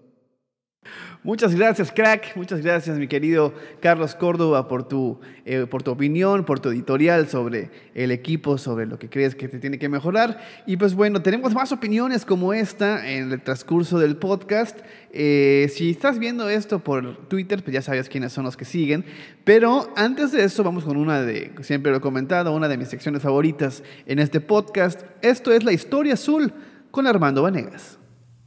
Muchas 1.27 1.57
gracias, 1.57 1.91
crack. 1.91 2.37
Muchas 2.37 2.61
gracias, 2.61 2.97
mi 3.01 3.09
querido 3.09 3.53
Carlos 3.81 4.15
Córdoba, 4.15 4.69
por 4.69 4.87
tu, 4.87 5.19
eh, 5.45 5.67
por 5.69 5.83
tu 5.83 5.91
opinión, 5.91 6.45
por 6.45 6.61
tu 6.61 6.69
editorial 6.69 7.27
sobre 7.27 7.73
el 7.97 8.13
equipo, 8.13 8.59
sobre 8.59 8.87
lo 8.87 8.97
que 8.97 9.11
crees 9.11 9.35
que 9.35 9.49
te 9.49 9.59
tiene 9.59 9.77
que 9.77 9.89
mejorar. 9.89 10.39
Y 10.67 10.77
pues 10.77 10.95
bueno, 10.95 11.23
tenemos 11.23 11.53
más 11.53 11.73
opiniones 11.73 12.25
como 12.25 12.53
esta 12.53 13.11
en 13.11 13.33
el 13.33 13.43
transcurso 13.43 13.99
del 13.99 14.17
podcast. 14.19 14.79
Eh, 15.11 15.69
si 15.75 15.91
estás 15.91 16.21
viendo 16.21 16.49
esto 16.49 16.79
por 16.79 17.27
Twitter, 17.27 17.61
pues 17.61 17.75
ya 17.75 17.83
sabes 17.83 18.09
quiénes 18.09 18.33
son 18.33 18.45
los 18.45 18.57
que 18.57 18.65
siguen. 18.65 19.05
Pero 19.43 19.93
antes 19.97 20.31
de 20.31 20.45
eso, 20.45 20.63
vamos 20.63 20.85
con 20.85 20.97
una 20.97 21.23
de, 21.23 21.51
siempre 21.63 21.91
lo 21.91 21.99
he 21.99 22.01
comentado, 22.01 22.55
una 22.55 22.69
de 22.69 22.79
mis 22.79 22.87
secciones 22.87 23.23
favoritas 23.23 23.83
en 24.07 24.21
este 24.21 24.41
podcast. 24.41 25.03
Esto 25.23 25.51
es 25.51 25.65
la 25.65 25.73
historia 25.73 26.15
azul 26.15 26.53
con 26.93 27.09
Armando 27.09 27.43
Vanegas. 27.43 27.99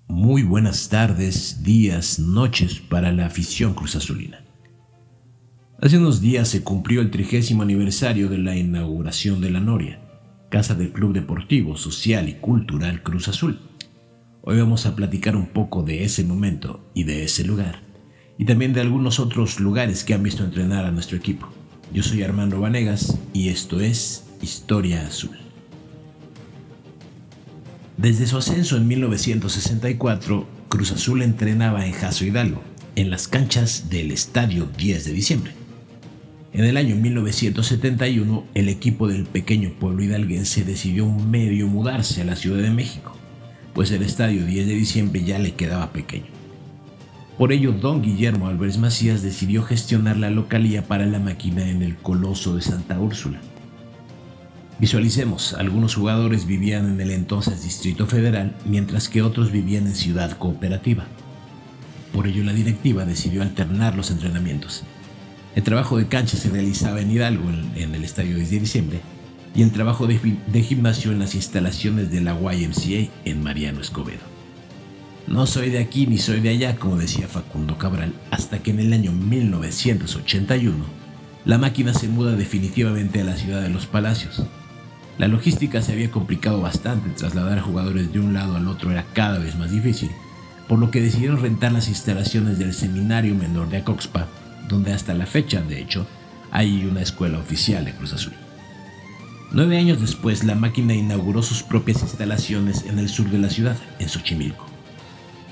Muy 0.10 0.42
buenas 0.42 0.89
tardes, 0.89 1.62
días, 1.62 2.18
noches 2.18 2.80
para 2.80 3.12
la 3.12 3.28
afición 3.28 3.75
cruzazulina. 3.75 4.44
Hace 5.80 6.00
unos 6.00 6.20
días 6.20 6.48
se 6.48 6.63
cumplió 6.63 7.01
el 7.01 7.12
trigésimo 7.12 7.62
aniversario 7.62 8.28
de 8.28 8.39
la 8.39 8.56
inauguración 8.56 9.39
de 9.39 9.51
la 9.51 9.60
Noria, 9.60 10.01
casa 10.50 10.74
del 10.74 10.92
Club 10.92 11.13
Deportivo, 11.13 11.78
Social 11.78 12.28
y 12.28 12.34
Cultural 12.34 13.04
Cruz 13.04 13.28
Azul. 13.28 13.60
Hoy 14.42 14.58
vamos 14.58 14.88
a 14.88 14.96
platicar 14.96 15.36
un 15.36 15.46
poco 15.46 15.84
de 15.84 16.04
ese 16.04 16.24
momento 16.24 16.89
y 16.96 17.04
de 17.04 17.24
ese 17.24 17.44
lugar, 17.44 17.84
y 18.39 18.46
también 18.46 18.74
de 18.74 18.82
algunos 18.82 19.20
otros 19.20 19.60
lugares 19.60 20.04
que 20.04 20.16
han 20.16 20.24
visto 20.24 20.44
entrenar 20.44 20.86
a 20.86 20.92
nuestro 20.92 21.18
equipo. 21.18 21.50
Yo 21.94 22.01
soy 22.01 22.24
Armando 22.24 22.60
Vanegas 22.60 23.20
y 23.32 23.50
esto 23.50 23.80
es 23.80 24.25
Historia 24.42 25.06
Azul. 25.06 25.49
Desde 28.01 28.27
su 28.27 28.38
ascenso 28.38 28.77
en 28.77 28.88
1964, 28.88 30.48
Cruz 30.70 30.94
Azul 30.94 31.22
entrenaba 31.22 31.86
en 31.86 31.91
Jaso 31.91 32.24
Hidalgo, 32.24 32.63
en 32.96 33.10
las 33.10 33.27
canchas 33.27 33.89
del 33.89 34.12
Estadio 34.12 34.70
10 34.77 35.03
de 35.03 35.12
diciembre. 35.12 35.51
En 36.53 36.63
el 36.63 36.77
año 36.77 36.96
1971, 36.96 38.46
el 38.53 38.70
equipo 38.70 39.10
del 39.10 39.25
pequeño 39.25 39.74
pueblo 39.77 40.01
hidalguense 40.01 40.63
decidió 40.63 41.12
medio 41.12 41.68
mudarse 41.68 42.22
a 42.22 42.24
la 42.24 42.38
Ciudad 42.38 42.62
de 42.62 42.70
México, 42.70 43.18
pues 43.74 43.91
el 43.91 44.01
Estadio 44.01 44.46
10 44.46 44.65
de 44.65 44.75
diciembre 44.75 45.22
ya 45.25 45.38
le 45.38 45.56
quedaba 45.56 45.91
pequeño. 45.91 46.27
Por 47.38 47.51
ello, 47.51 47.74
don 47.74 48.01
Guillermo 48.01 48.48
Álvarez 48.48 48.77
Macías 48.77 49.22
decidió 49.24 49.62
gestionar 49.62 50.15
la 50.15 50.29
localía 50.29 50.86
para 50.86 51.06
la 51.06 51.20
máquina 51.20 51.70
en 51.70 51.82
el 51.82 51.98
Coloso 51.98 52.56
de 52.56 52.62
Santa 52.62 52.98
Úrsula. 52.98 53.41
Visualicemos, 54.80 55.56
algunos 55.56 55.96
jugadores 55.96 56.46
vivían 56.46 56.86
en 56.86 57.02
el 57.02 57.12
entonces 57.12 57.64
Distrito 57.64 58.08
Federal, 58.08 58.56
mientras 58.66 59.10
que 59.10 59.22
otros 59.22 59.52
vivían 59.52 59.88
en 59.88 59.96
Ciudad 59.96 60.38
Cooperativa. 60.38 61.06
Por 62.14 62.28
ello 62.28 62.46
la 62.46 62.54
directiva 62.54 63.04
decidió 63.04 63.42
alternar 63.42 63.96
los 63.96 64.10
entrenamientos. 64.10 64.84
El 65.54 65.64
trabajo 65.64 65.98
de 65.98 66.08
cancha 66.08 66.38
se 66.38 66.50
realizaba 66.50 67.02
en 67.02 67.12
Hidalgo, 67.12 67.50
en, 67.76 67.94
el 67.94 68.04
estadio 68.06 68.38
10 68.38 68.52
de 68.52 68.60
diciembre, 68.62 69.02
y 69.54 69.64
el 69.64 69.72
trabajo 69.72 70.08
de, 70.08 70.18
de 70.48 70.64
gimnasio 70.64 71.12
en 71.12 71.20
las 71.20 71.36
instalaciones 71.36 72.10
de 72.10 72.22
la 72.22 72.34
YMCA 72.40 73.12
en 73.26 73.44
Mariano 73.44 73.82
Escobedo. 73.82 74.30
No 75.28 75.46
soy 75.46 75.72
de 75.72 75.80
aquí 75.80 76.08
ni 76.08 76.20
soy 76.20 76.40
de 76.40 76.50
allá, 76.50 76.78
como 76.78 76.96
decía 76.96 77.28
Facundo 77.28 77.78
Cabral, 77.78 78.14
hasta 78.32 78.60
que 78.60 78.72
en 78.72 78.80
el 78.80 78.94
año 78.94 79.12
1981 79.12 80.86
la 81.44 81.58
máquina 81.58 81.94
se 81.94 82.08
muda 82.08 82.38
definitivamente 82.38 83.20
a 83.20 83.26
la 83.26 83.36
ciudad 83.36 83.62
de 83.62 83.70
los 83.70 83.86
Palacios, 83.86 84.44
la 85.20 85.28
logística 85.28 85.82
se 85.82 85.92
había 85.92 86.10
complicado 86.10 86.62
bastante, 86.62 87.10
trasladar 87.10 87.60
jugadores 87.60 88.14
de 88.14 88.22
un 88.22 88.34
lado 88.34 88.56
al 88.56 88.70
otro 88.70 88.90
era 88.90 89.06
cada 89.14 89.38
vez 89.38 89.58
más 89.58 89.70
difícil, 89.70 90.10
por 90.70 90.80
lo 90.80 90.92
que 90.92 91.02
decidieron 91.02 91.42
rentar 91.42 91.74
las 91.74 91.90
instalaciones 91.90 92.58
del 92.58 92.74
Seminario 92.74 93.36
Menor 93.36 93.70
de 93.70 93.80
Acoxpa, 93.80 94.28
donde 94.70 94.94
hasta 94.94 95.14
la 95.14 95.26
fecha, 95.26 95.62
de 95.62 95.82
hecho, 95.82 96.08
hay 96.52 96.86
una 96.86 97.02
escuela 97.02 97.38
oficial 97.38 97.84
de 97.84 97.94
Cruz 97.94 98.14
Azul. 98.14 98.32
Nueve 99.52 99.78
años 99.78 100.00
después, 100.00 100.46
la 100.46 100.56
máquina 100.56 100.94
inauguró 100.94 101.44
sus 101.44 101.64
propias 101.64 102.02
instalaciones 102.02 102.86
en 102.86 102.98
el 102.98 103.10
sur 103.10 103.30
de 103.30 103.40
la 103.40 103.50
ciudad, 103.50 103.76
en 104.00 104.08
Xochimilco. 104.08 104.66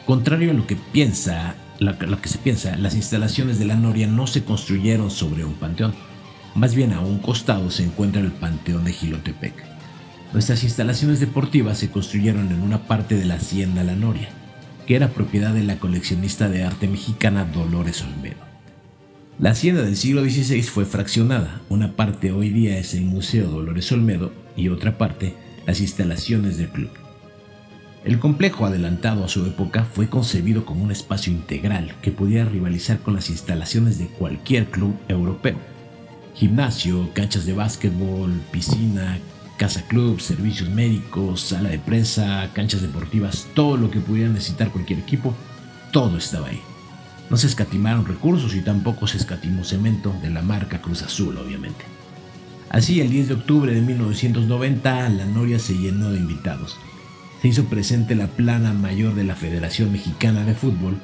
Contrario 0.06 0.52
a 0.52 0.54
lo 0.54 0.66
que 0.66 0.78
piensa, 0.78 1.56
lo 1.80 2.22
que 2.22 2.30
se 2.30 2.38
piensa, 2.38 2.78
las 2.78 2.96
instalaciones 2.96 3.60
de 3.60 3.66
la 3.66 3.76
Noria 3.76 4.08
no 4.08 4.28
se 4.28 4.46
construyeron 4.46 5.12
sobre 5.12 5.44
un 5.44 5.56
panteón 5.56 5.94
más 6.58 6.74
bien 6.74 6.92
a 6.92 7.02
un 7.02 7.20
costado 7.20 7.70
se 7.70 7.84
encuentra 7.84 8.20
el 8.20 8.32
Panteón 8.32 8.84
de 8.84 8.92
Gilotepec. 8.92 9.54
Nuestras 10.34 10.64
instalaciones 10.64 11.20
deportivas 11.20 11.78
se 11.78 11.92
construyeron 11.92 12.52
en 12.52 12.62
una 12.64 12.88
parte 12.88 13.16
de 13.16 13.26
la 13.26 13.36
Hacienda 13.36 13.84
La 13.84 13.96
Noria, 13.96 14.30
que 14.88 14.96
era 14.96 15.10
propiedad 15.10 15.54
de 15.54 15.64
la 15.64 15.78
coleccionista 15.78 16.50
de 16.50 16.64
arte 16.64 16.88
mexicana 16.88 17.46
Dolores 17.46 18.02
Olmedo. 18.02 18.48
La 19.38 19.52
hacienda 19.52 19.84
del 19.84 19.96
siglo 19.96 20.24
XVI 20.24 20.64
fue 20.64 20.86
fraccionada. 20.86 21.62
Una 21.70 21.96
parte 21.96 22.32
hoy 22.32 22.50
día 22.50 22.80
es 22.80 22.96
el 22.96 23.06
Museo 23.06 23.50
Dolores 23.50 23.92
Olmedo 23.92 24.34
y 24.56 24.70
otra 24.70 24.98
parte 24.98 25.36
las 25.68 25.80
instalaciones 25.80 26.58
del 26.58 26.70
club. 26.70 26.90
El 28.04 28.18
complejo 28.18 28.66
adelantado 28.66 29.24
a 29.24 29.30
su 29.30 29.46
época 29.46 29.84
fue 29.84 30.10
concebido 30.10 30.66
como 30.66 30.84
un 30.84 30.92
espacio 30.92 31.32
integral 31.32 31.94
que 32.02 32.12
podía 32.12 32.46
rivalizar 32.46 32.98
con 33.00 33.14
las 33.14 33.30
instalaciones 33.30 34.00
de 34.00 34.08
cualquier 34.08 34.66
club 34.72 34.96
europeo 35.08 35.77
gimnasio, 36.38 37.10
canchas 37.14 37.46
de 37.48 37.54
básquetbol, 37.54 38.32
piscina, 38.52 39.18
casa 39.58 39.82
club, 39.88 40.22
servicios 40.22 40.70
médicos, 40.70 41.42
sala 41.42 41.70
de 41.70 41.80
prensa, 41.80 42.52
canchas 42.54 42.84
deportivas, 42.84 43.48
todo 43.56 43.76
lo 43.76 43.90
que 43.90 44.00
pudiera 44.00 44.30
necesitar 44.30 44.70
cualquier 44.70 45.00
equipo, 45.00 45.34
todo 45.92 46.18
estaba 46.18 46.48
ahí. 46.48 46.62
No 47.32 47.38
se 47.38 47.48
escatimaron 47.48 48.06
recursos 48.06 48.54
y 48.56 48.62
tampoco 48.62 49.08
se 49.08 49.18
escatimó 49.18 49.64
cemento 49.64 50.16
de 50.22 50.30
la 50.30 50.44
marca 50.44 50.80
Cruz 50.80 51.02
Azul, 51.02 51.38
obviamente. 51.38 51.84
Así, 52.70 53.02
el 53.02 53.10
10 53.10 53.30
de 53.30 53.34
octubre 53.34 53.74
de 53.74 53.82
1990, 53.82 55.10
la 55.10 55.26
Noria 55.26 55.58
se 55.58 55.76
llenó 55.76 56.12
de 56.12 56.20
invitados. 56.20 56.78
Se 57.42 57.48
hizo 57.48 57.66
presente 57.66 58.14
la 58.14 58.28
plana 58.28 58.74
mayor 58.74 59.16
de 59.16 59.24
la 59.24 59.36
Federación 59.36 59.92
Mexicana 59.92 60.46
de 60.46 60.54
Fútbol. 60.54 60.98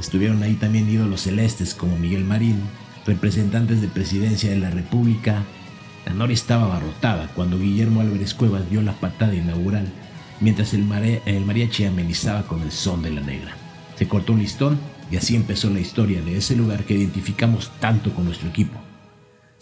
Estuvieron 0.00 0.42
ahí 0.42 0.54
también 0.54 0.88
ídolos 0.88 1.22
celestes 1.22 1.74
como 1.74 1.98
Miguel 1.98 2.24
Marín, 2.24 2.60
representantes 3.08 3.80
de 3.80 3.88
presidencia 3.88 4.50
de 4.50 4.58
la 4.58 4.70
República. 4.70 5.42
La 6.06 6.12
noria 6.12 6.34
estaba 6.34 6.66
abarrotada 6.66 7.28
cuando 7.34 7.58
Guillermo 7.58 8.02
Álvarez 8.02 8.34
Cuevas 8.34 8.70
dio 8.70 8.82
la 8.82 8.92
patada 8.92 9.34
inaugural, 9.34 9.86
mientras 10.40 10.74
el, 10.74 10.86
el 11.24 11.44
mariachi 11.44 11.86
amenizaba 11.86 12.46
con 12.46 12.62
el 12.62 12.70
son 12.70 13.02
de 13.02 13.10
la 13.10 13.22
negra. 13.22 13.56
Se 13.96 14.06
cortó 14.06 14.34
un 14.34 14.40
listón 14.40 14.78
y 15.10 15.16
así 15.16 15.34
empezó 15.34 15.70
la 15.70 15.80
historia 15.80 16.20
de 16.20 16.36
ese 16.36 16.54
lugar 16.54 16.84
que 16.84 16.94
identificamos 16.94 17.72
tanto 17.80 18.14
con 18.14 18.26
nuestro 18.26 18.48
equipo. 18.48 18.78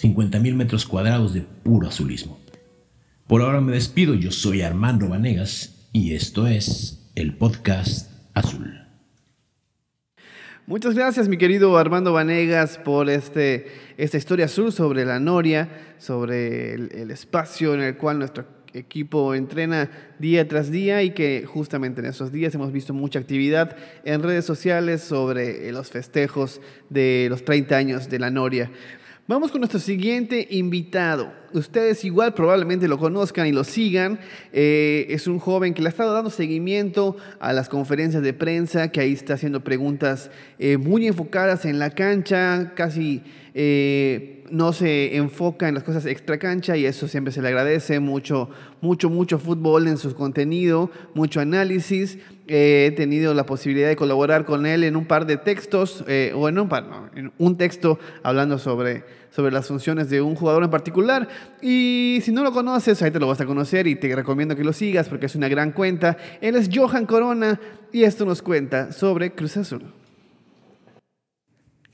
50.000 0.02 0.54
metros 0.54 0.84
cuadrados 0.84 1.32
de 1.32 1.40
puro 1.40 1.88
azulismo. 1.88 2.38
Por 3.28 3.42
ahora 3.42 3.60
me 3.60 3.72
despido, 3.72 4.14
yo 4.14 4.30
soy 4.32 4.62
Armando 4.62 5.08
Vanegas 5.08 5.88
y 5.92 6.14
esto 6.14 6.46
es 6.48 7.08
el 7.14 7.34
podcast 7.34 8.10
Azul. 8.34 8.85
Muchas 10.68 10.96
gracias, 10.96 11.28
mi 11.28 11.36
querido 11.36 11.78
Armando 11.78 12.12
Vanegas, 12.12 12.76
por 12.78 13.08
este, 13.08 13.68
esta 13.98 14.16
historia 14.16 14.46
azul 14.46 14.72
sobre 14.72 15.04
la 15.04 15.20
Noria, 15.20 15.68
sobre 15.96 16.74
el, 16.74 17.08
espacio 17.12 17.72
en 17.72 17.82
el 17.82 17.96
cual 17.96 18.18
nuestro 18.18 18.44
equipo 18.72 19.32
entrena 19.36 19.88
día 20.18 20.48
tras 20.48 20.72
día 20.72 21.04
y 21.04 21.12
que 21.12 21.44
justamente 21.46 22.00
en 22.00 22.06
esos 22.06 22.32
días 22.32 22.52
hemos 22.56 22.72
visto 22.72 22.92
mucha 22.92 23.20
actividad 23.20 23.76
en 24.04 24.24
redes 24.24 24.44
sociales 24.44 25.02
sobre 25.02 25.70
los 25.70 25.90
festejos 25.90 26.60
de 26.90 27.28
los 27.30 27.44
30 27.44 27.76
años 27.76 28.10
de 28.10 28.18
la 28.18 28.30
Noria. 28.30 28.68
Vamos 29.28 29.50
con 29.50 29.60
nuestro 29.60 29.80
siguiente 29.80 30.46
invitado. 30.50 31.32
Ustedes 31.52 32.04
igual 32.04 32.32
probablemente 32.32 32.86
lo 32.86 32.96
conozcan 32.96 33.48
y 33.48 33.50
lo 33.50 33.64
sigan. 33.64 34.20
Eh, 34.52 35.08
es 35.10 35.26
un 35.26 35.40
joven 35.40 35.74
que 35.74 35.82
le 35.82 35.88
ha 35.88 35.90
estado 35.90 36.12
dando 36.12 36.30
seguimiento 36.30 37.16
a 37.40 37.52
las 37.52 37.68
conferencias 37.68 38.22
de 38.22 38.32
prensa, 38.32 38.92
que 38.92 39.00
ahí 39.00 39.12
está 39.12 39.34
haciendo 39.34 39.64
preguntas 39.64 40.30
eh, 40.60 40.76
muy 40.76 41.08
enfocadas 41.08 41.64
en 41.64 41.80
la 41.80 41.90
cancha, 41.90 42.72
casi 42.76 43.24
eh, 43.52 44.35
no 44.50 44.72
se 44.72 45.16
enfoca 45.16 45.68
en 45.68 45.74
las 45.74 45.84
cosas 45.84 46.06
extra 46.06 46.38
cancha 46.38 46.76
y 46.76 46.86
eso 46.86 47.08
siempre 47.08 47.32
se 47.32 47.42
le 47.42 47.48
agradece. 47.48 48.00
Mucho, 48.00 48.50
mucho, 48.80 49.10
mucho 49.10 49.38
fútbol 49.38 49.88
en 49.88 49.96
su 49.96 50.14
contenido, 50.14 50.90
mucho 51.14 51.40
análisis. 51.40 52.18
he 52.48 52.92
tenido 52.96 53.34
la 53.34 53.46
posibilidad 53.46 53.88
de 53.88 53.96
colaborar 53.96 54.44
con 54.44 54.66
él 54.66 54.84
en 54.84 54.96
un 54.96 55.06
par 55.06 55.26
de 55.26 55.36
textos, 55.36 56.04
o 56.34 56.48
en 56.48 56.58
un 56.58 56.68
par, 56.68 56.86
no, 56.86 57.10
en 57.14 57.32
un 57.38 57.56
texto 57.56 57.98
hablando 58.22 58.58
sobre 58.58 59.04
sobre 59.36 59.52
las 59.52 59.66
funciones 59.66 60.08
de 60.08 60.22
un 60.22 60.34
jugador 60.34 60.64
en 60.64 60.70
particular. 60.70 61.28
Y 61.60 62.20
si 62.22 62.32
no 62.32 62.42
lo 62.42 62.52
conoces, 62.52 63.02
ahí 63.02 63.10
te 63.10 63.20
lo 63.20 63.26
vas 63.26 63.38
a 63.38 63.44
conocer 63.44 63.86
y 63.86 63.94
te 63.94 64.16
recomiendo 64.16 64.56
que 64.56 64.64
lo 64.64 64.72
sigas 64.72 65.10
porque 65.10 65.26
es 65.26 65.34
una 65.34 65.48
gran 65.48 65.72
cuenta. 65.72 66.16
Él 66.40 66.56
es 66.56 66.70
Johan 66.72 67.04
Corona 67.04 67.60
y 67.92 68.04
esto 68.04 68.24
nos 68.24 68.40
cuenta 68.40 68.92
sobre 68.92 69.32
Cruz 69.32 69.58
Azul. 69.58 69.82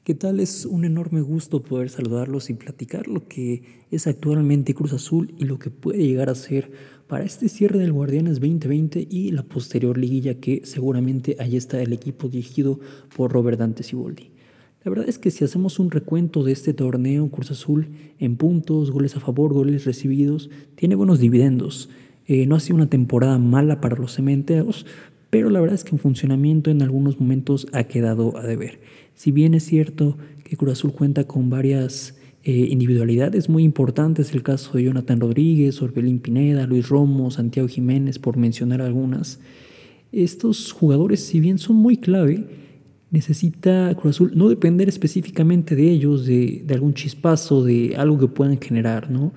¿Qué 0.04 0.16
tal? 0.16 0.40
Es 0.40 0.66
un 0.66 0.84
enorme 0.84 1.20
gusto 1.20 1.62
poder 1.62 1.88
saludarlos 1.88 2.50
y 2.50 2.54
platicar 2.54 3.06
lo 3.06 3.28
que 3.28 3.62
es 3.92 4.08
actualmente 4.08 4.74
Cruz 4.74 4.92
Azul 4.92 5.32
y 5.38 5.44
lo 5.44 5.60
que 5.60 5.70
puede 5.70 6.04
llegar 6.04 6.28
a 6.28 6.34
ser 6.34 6.72
para 7.06 7.24
este 7.24 7.48
cierre 7.48 7.78
del 7.78 7.92
Guardianes 7.92 8.40
2020 8.40 9.06
y 9.08 9.30
la 9.30 9.44
posterior 9.44 9.96
liguilla 9.96 10.40
que 10.40 10.62
seguramente 10.64 11.36
ahí 11.38 11.56
está 11.56 11.80
el 11.80 11.92
equipo 11.92 12.28
dirigido 12.28 12.80
por 13.16 13.30
Robert 13.30 13.60
Dante 13.60 13.84
Siboldi. 13.84 14.32
La 14.82 14.90
verdad 14.90 15.08
es 15.08 15.20
que 15.20 15.30
si 15.30 15.44
hacemos 15.44 15.78
un 15.78 15.92
recuento 15.92 16.42
de 16.42 16.50
este 16.50 16.74
torneo, 16.74 17.30
Cruz 17.30 17.52
Azul, 17.52 17.86
en 18.18 18.36
puntos, 18.36 18.90
goles 18.90 19.14
a 19.14 19.20
favor, 19.20 19.52
goles 19.52 19.84
recibidos, 19.84 20.50
tiene 20.74 20.96
buenos 20.96 21.20
dividendos. 21.20 21.90
Eh, 22.26 22.46
no 22.46 22.56
ha 22.56 22.60
sido 22.60 22.74
una 22.74 22.90
temporada 22.90 23.38
mala 23.38 23.80
para 23.80 23.94
los 23.94 24.14
cementeros, 24.14 24.84
pero 25.30 25.48
la 25.48 25.60
verdad 25.60 25.76
es 25.76 25.84
que 25.84 25.92
en 25.92 25.98
funcionamiento 25.98 26.70
en 26.70 26.82
algunos 26.82 27.18
momentos 27.18 27.66
ha 27.72 27.84
quedado 27.84 28.36
a 28.36 28.42
deber. 28.42 28.80
Si 29.14 29.30
bien 29.32 29.54
es 29.54 29.64
cierto 29.64 30.16
que 30.44 30.56
Cruz 30.56 30.72
Azul 30.72 30.92
cuenta 30.92 31.24
con 31.24 31.50
varias 31.50 32.16
eh, 32.44 32.66
individualidades 32.70 33.48
muy 33.48 33.62
importantes, 33.62 34.34
el 34.34 34.42
caso 34.42 34.72
de 34.76 34.84
Jonathan 34.84 35.20
Rodríguez, 35.20 35.80
Orbelín 35.80 36.18
Pineda, 36.18 36.66
Luis 36.66 36.88
Romo, 36.88 37.30
Santiago 37.30 37.68
Jiménez, 37.68 38.18
por 38.18 38.36
mencionar 38.36 38.82
algunas, 38.82 39.38
estos 40.10 40.72
jugadores, 40.72 41.20
si 41.20 41.40
bien 41.40 41.58
son 41.58 41.76
muy 41.76 41.96
clave, 41.96 42.44
necesita 43.12 43.94
Cruz 43.94 44.16
Azul 44.16 44.32
no 44.34 44.48
depender 44.48 44.88
específicamente 44.88 45.76
de 45.76 45.90
ellos, 45.90 46.26
de, 46.26 46.64
algún 46.70 46.94
chispazo, 46.94 47.62
de 47.62 47.94
algo 47.96 48.18
que 48.18 48.26
puedan 48.26 48.58
generar, 48.60 49.10
¿no? 49.10 49.32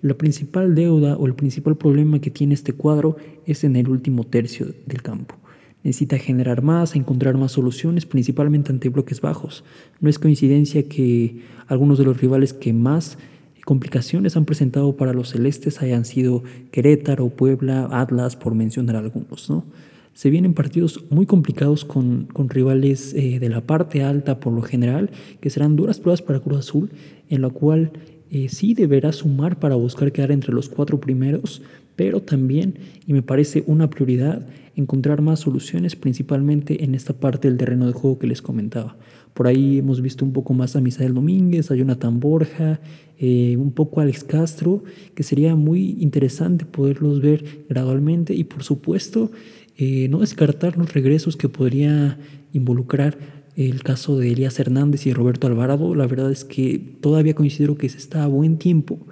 La 0.00 0.14
principal 0.14 0.74
deuda 0.74 1.16
o 1.16 1.26
el 1.26 1.34
principal 1.34 1.76
problema 1.76 2.20
que 2.20 2.30
tiene 2.30 2.54
este 2.54 2.72
cuadro 2.72 3.16
es 3.46 3.64
en 3.64 3.76
el 3.76 3.88
último 3.88 4.24
tercio 4.24 4.66
del 4.86 5.02
campo. 5.02 5.36
Necesita 5.84 6.18
generar 6.18 6.62
más, 6.62 6.96
encontrar 6.96 7.36
más 7.36 7.52
soluciones, 7.52 8.04
principalmente 8.04 8.72
ante 8.72 8.88
bloques 8.88 9.20
bajos. 9.20 9.64
No 10.00 10.10
es 10.10 10.18
coincidencia 10.18 10.88
que 10.88 11.42
algunos 11.66 11.98
de 11.98 12.04
los 12.04 12.20
rivales 12.20 12.52
que 12.52 12.72
más 12.72 13.18
complicaciones 13.64 14.34
han 14.34 14.46
presentado 14.46 14.96
para 14.96 15.12
los 15.12 15.28
celestes 15.28 15.82
hayan 15.82 16.06
sido 16.06 16.42
Querétaro, 16.70 17.28
Puebla, 17.28 17.86
Atlas, 17.92 18.34
por 18.34 18.54
mencionar 18.54 18.96
algunos, 18.96 19.50
¿no? 19.50 19.66
Se 20.14 20.30
vienen 20.30 20.54
partidos 20.54 21.04
muy 21.10 21.26
complicados 21.26 21.84
con, 21.84 22.28
rivales 22.48 23.12
eh, 23.14 23.38
de 23.38 23.48
la 23.50 23.60
parte 23.60 24.02
alta 24.02 24.40
por 24.40 24.54
lo 24.54 24.62
general, 24.62 25.10
que 25.40 25.50
serán 25.50 25.76
duras 25.76 26.00
pruebas 26.00 26.22
para 26.22 26.40
Cruz 26.40 26.58
Azul, 26.58 26.90
en 27.28 27.42
la 27.42 27.50
cual 27.50 27.92
eh, 28.30 28.48
sí 28.48 28.72
deberá 28.72 29.12
sumar 29.12 29.58
para 29.58 29.74
buscar 29.74 30.12
quedar 30.12 30.32
entre 30.32 30.54
los 30.54 30.70
cuatro 30.70 30.98
primeros, 30.98 31.62
pero 31.94 32.22
también, 32.22 32.74
y 33.06 33.12
me 33.12 33.22
parece 33.22 33.64
una 33.66 33.90
prioridad, 33.90 34.46
encontrar 34.78 35.20
más 35.20 35.40
soluciones, 35.40 35.96
principalmente 35.96 36.84
en 36.84 36.94
esta 36.94 37.12
parte 37.12 37.48
del 37.48 37.58
terreno 37.58 37.86
de 37.86 37.92
juego 37.92 38.18
que 38.18 38.28
les 38.28 38.40
comentaba. 38.40 38.96
Por 39.34 39.46
ahí 39.46 39.78
hemos 39.78 40.00
visto 40.00 40.24
un 40.24 40.32
poco 40.32 40.54
más 40.54 40.76
a 40.76 40.80
Misael 40.80 41.14
Domínguez, 41.14 41.70
a 41.70 41.74
Jonathan 41.74 42.20
Borja, 42.20 42.80
eh, 43.18 43.56
un 43.56 43.72
poco 43.72 44.00
a 44.00 44.04
Alex 44.04 44.24
Castro, 44.24 44.84
que 45.14 45.22
sería 45.22 45.56
muy 45.56 45.96
interesante 46.00 46.64
poderlos 46.64 47.20
ver 47.20 47.64
gradualmente 47.68 48.34
y 48.34 48.44
por 48.44 48.62
supuesto 48.62 49.30
eh, 49.76 50.08
no 50.08 50.20
descartar 50.20 50.76
los 50.76 50.92
regresos 50.92 51.36
que 51.36 51.48
podría 51.48 52.18
involucrar 52.52 53.18
el 53.56 53.82
caso 53.82 54.16
de 54.16 54.30
Elías 54.30 54.58
Hernández 54.60 55.06
y 55.06 55.12
Roberto 55.12 55.48
Alvarado. 55.48 55.94
La 55.96 56.06
verdad 56.06 56.30
es 56.30 56.44
que 56.44 56.78
todavía 57.00 57.34
considero 57.34 57.76
que 57.76 57.88
se 57.88 57.98
está 57.98 58.22
a 58.22 58.28
buen 58.28 58.58
tiempo. 58.58 59.06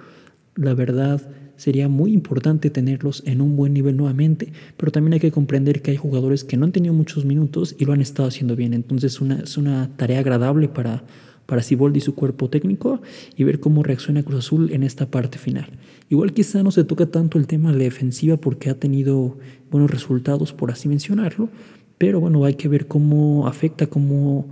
La 0.55 0.73
verdad 0.73 1.21
sería 1.57 1.89
muy 1.89 2.13
importante 2.13 2.69
tenerlos 2.69 3.23
en 3.25 3.41
un 3.41 3.55
buen 3.55 3.73
nivel 3.73 3.97
nuevamente, 3.97 4.53
pero 4.77 4.91
también 4.91 5.13
hay 5.13 5.19
que 5.19 5.31
comprender 5.31 5.81
que 5.81 5.91
hay 5.91 5.97
jugadores 5.97 6.43
que 6.43 6.55
no 6.55 6.65
han 6.65 6.71
tenido 6.71 6.93
muchos 6.93 7.25
minutos 7.25 7.75
y 7.77 7.85
lo 7.85 7.93
han 7.93 8.01
estado 8.01 8.29
haciendo 8.29 8.55
bien. 8.55 8.73
Entonces 8.73 9.19
una, 9.19 9.39
es 9.39 9.57
una 9.57 9.89
tarea 9.97 10.19
agradable 10.19 10.69
para, 10.69 11.03
para 11.45 11.63
Siboldi 11.63 11.97
y 11.97 12.01
su 12.01 12.15
cuerpo 12.15 12.49
técnico 12.49 13.01
y 13.35 13.43
ver 13.43 13.59
cómo 13.59 13.83
reacciona 13.83 14.23
Cruz 14.23 14.45
Azul 14.45 14.71
en 14.71 14.83
esta 14.83 15.09
parte 15.09 15.37
final. 15.37 15.67
Igual 16.09 16.33
quizá 16.33 16.63
no 16.63 16.71
se 16.71 16.83
toca 16.83 17.07
tanto 17.07 17.37
el 17.37 17.47
tema 17.47 17.71
de 17.71 17.79
la 17.79 17.83
defensiva 17.83 18.37
porque 18.37 18.69
ha 18.69 18.75
tenido 18.75 19.37
buenos 19.71 19.91
resultados, 19.91 20.53
por 20.53 20.71
así 20.71 20.87
mencionarlo, 20.87 21.49
pero 21.97 22.19
bueno, 22.19 22.45
hay 22.45 22.53
que 22.53 22.67
ver 22.67 22.87
cómo 22.87 23.47
afecta, 23.47 23.87
cómo 23.87 24.47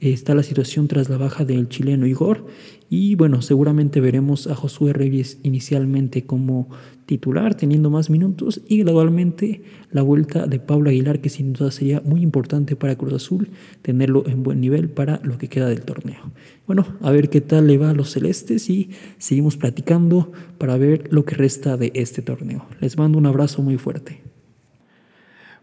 está 0.00 0.34
la 0.34 0.42
situación 0.42 0.88
tras 0.88 1.08
la 1.08 1.16
baja 1.16 1.44
del 1.44 1.68
chileno 1.68 2.06
Igor. 2.06 2.46
Y 2.88 3.16
bueno, 3.16 3.42
seguramente 3.42 4.00
veremos 4.00 4.46
a 4.46 4.54
Josué 4.54 4.92
Reyes 4.92 5.38
inicialmente 5.42 6.24
como 6.24 6.68
titular, 7.06 7.54
teniendo 7.54 7.90
más 7.90 8.10
minutos, 8.10 8.60
y 8.68 8.78
gradualmente 8.78 9.62
la 9.90 10.02
vuelta 10.02 10.46
de 10.46 10.60
Pablo 10.60 10.90
Aguilar, 10.90 11.20
que 11.20 11.28
sin 11.28 11.52
duda 11.52 11.70
sería 11.70 12.00
muy 12.00 12.20
importante 12.22 12.76
para 12.76 12.96
Cruz 12.96 13.14
Azul, 13.14 13.48
tenerlo 13.82 14.24
en 14.26 14.42
buen 14.42 14.60
nivel 14.60 14.88
para 14.88 15.20
lo 15.22 15.38
que 15.38 15.48
queda 15.48 15.68
del 15.68 15.82
torneo. 15.82 16.32
Bueno, 16.66 16.86
a 17.00 17.10
ver 17.10 17.28
qué 17.28 17.40
tal 17.40 17.66
le 17.66 17.78
va 17.78 17.90
a 17.90 17.94
los 17.94 18.10
celestes 18.10 18.68
y 18.70 18.90
seguimos 19.18 19.56
platicando 19.56 20.32
para 20.58 20.76
ver 20.76 21.08
lo 21.10 21.24
que 21.24 21.34
resta 21.34 21.76
de 21.76 21.92
este 21.94 22.22
torneo. 22.22 22.66
Les 22.80 22.96
mando 22.98 23.18
un 23.18 23.26
abrazo 23.26 23.62
muy 23.62 23.78
fuerte. 23.78 24.22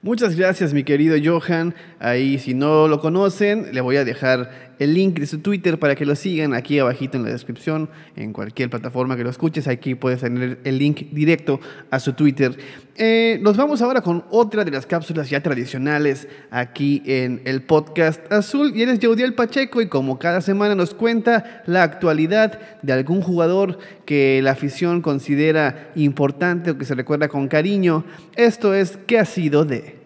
Muchas 0.04 0.36
gracias, 0.36 0.74
mi 0.74 0.84
querido 0.84 1.16
Johan. 1.24 1.76
Ahí, 1.98 2.38
si 2.38 2.54
no 2.54 2.90
lo 2.90 3.00
conocen, 3.00 3.74
le 3.74 3.80
voy 3.80 3.96
a 3.96 4.04
dejar 4.04 4.73
el 4.80 4.94
link 4.94 5.20
de 5.20 5.28
su 5.28 5.40
Twitter 5.40 5.80
para 5.80 5.96
que 5.96 6.06
lo 6.06 6.16
sigan 6.16 6.54
aquí 6.54 6.80
abajito 6.80 7.18
en 7.18 7.24
la 7.24 7.30
descripción, 7.30 7.90
en 8.16 8.34
cualquier 8.34 8.70
plataforma 8.70 9.16
que 9.16 9.24
lo 9.24 9.30
escuches. 9.30 9.68
Aquí 9.68 9.96
puedes 9.96 10.22
tener 10.22 10.60
el 10.64 10.78
link 10.78 11.10
directo 11.12 11.60
a 11.90 12.00
su 12.00 12.14
Twitter. 12.14 12.58
Eh, 12.96 13.40
nos 13.42 13.58
vamos 13.58 13.82
ahora 13.82 14.02
con 14.02 14.24
otra 14.30 14.64
de 14.64 14.72
las 14.72 14.86
cápsulas 14.86 15.30
ya 15.30 15.42
tradicionales 15.42 16.28
aquí 16.52 17.02
en 17.06 17.42
el 17.46 17.64
podcast 17.64 18.32
azul. 18.32 18.72
Y 18.76 18.84
él 18.84 18.90
es 18.90 19.00
Yaudiel 19.00 19.34
Pacheco 19.34 19.82
y 19.82 19.88
como 19.88 20.20
cada 20.20 20.42
semana 20.42 20.76
nos 20.76 20.94
cuenta 20.94 21.64
la 21.66 21.84
actualidad 21.84 22.60
de 22.82 22.94
algún 22.94 23.22
jugador 23.22 23.80
que 24.06 24.42
la 24.44 24.52
afición 24.52 25.02
considera 25.02 25.92
importante 25.96 26.72
o 26.72 26.78
que 26.78 26.86
se 26.86 26.96
recuerda 26.96 27.28
con 27.28 27.48
cariño. 27.48 28.04
Esto 28.36 28.74
es 28.74 28.98
¿Qué 29.08 29.20
ha 29.20 29.26
sido 29.26 29.66
de? 29.66 30.03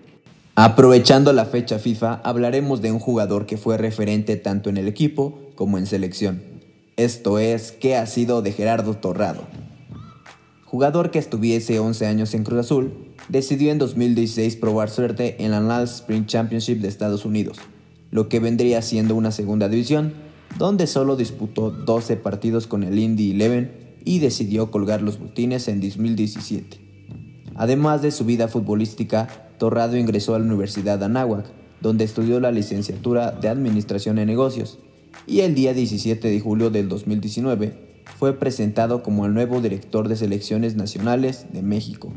Aprovechando 0.60 1.34
la 1.34 1.46
fecha 1.46 1.78
FIFA, 1.78 2.16
hablaremos 2.24 2.82
de 2.82 2.92
un 2.92 2.98
jugador 2.98 3.46
que 3.46 3.58
fue 3.58 3.78
referente 3.78 4.38
tanto 4.38 4.72
en 4.72 4.78
el 4.78 4.88
equipo 4.88 5.38
como 5.54 5.78
en 5.78 5.86
selección. 5.86 6.42
Esto 6.96 7.38
es, 7.38 7.72
¿qué 7.72 7.96
ha 7.96 8.08
sido 8.08 8.42
de 8.42 8.54
Gerardo 8.54 8.96
Torrado? 8.96 9.44
Jugador 10.66 11.12
que 11.12 11.20
estuviese 11.20 11.80
11 11.80 12.08
años 12.08 12.34
en 12.34 12.44
Cruz 12.44 12.62
Azul, 12.62 12.92
decidió 13.30 13.72
en 13.72 13.78
2016 13.78 14.56
probar 14.56 14.90
suerte 14.90 15.36
en 15.46 15.52
la 15.52 15.60
NAL 15.60 15.84
Spring 15.84 16.26
Championship 16.26 16.80
de 16.80 16.88
Estados 16.88 17.24
Unidos, 17.24 17.60
lo 18.10 18.28
que 18.28 18.40
vendría 18.40 18.82
siendo 18.82 19.14
una 19.14 19.30
segunda 19.30 19.70
división, 19.70 20.16
donde 20.58 20.88
solo 20.88 21.16
disputó 21.16 21.70
12 21.70 22.18
partidos 22.18 22.66
con 22.66 22.82
el 22.82 22.98
Indy 22.98 23.30
Eleven 23.30 23.96
y 24.06 24.18
decidió 24.18 24.72
colgar 24.72 25.04
los 25.04 25.20
botines 25.20 25.68
en 25.68 25.82
2017. 25.82 26.80
Además 27.54 28.02
de 28.02 28.10
su 28.10 28.26
vida 28.26 28.48
futbolística, 28.48 29.47
Torrado 29.58 29.98
ingresó 29.98 30.36
a 30.36 30.40
la 30.40 30.46
Universidad 30.46 31.04
Anáhuac, 31.04 31.46
donde 31.82 32.04
estudió 32.04 32.40
la 32.40 32.52
licenciatura 32.52 33.32
de 33.32 33.50
Administración 33.50 34.18
de 34.18 34.26
Negocios, 34.26 34.80
y 35.26 35.42
el 35.42 35.56
día 35.56 35.74
17 35.74 36.28
de 36.28 36.40
julio 36.40 36.70
del 36.70 36.90
2019 36.90 37.88
fue 38.18 38.34
presentado 38.34 39.04
como 39.04 39.26
el 39.26 39.34
nuevo 39.34 39.62
director 39.62 40.08
de 40.08 40.16
selecciones 40.16 40.76
nacionales 40.76 41.48
de 41.52 41.62
México. 41.62 42.14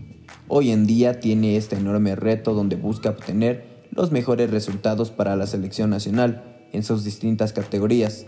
Hoy 0.49 0.71
en 0.71 0.87
día 0.87 1.21
tiene 1.21 1.57
este 1.57 1.77
enorme 1.77 2.15
reto 2.17 2.55
donde 2.55 2.77
busca 2.77 3.11
obtener 3.11 3.65
los 3.91 4.13
mejores 4.13 4.51
resultados 4.51 5.11
para 5.11 5.37
la 5.37 5.47
selección 5.47 5.91
nacional 5.91 6.45
en 6.73 6.83
sus 6.85 7.05
distintas 7.05 7.53
categorías. 7.53 8.27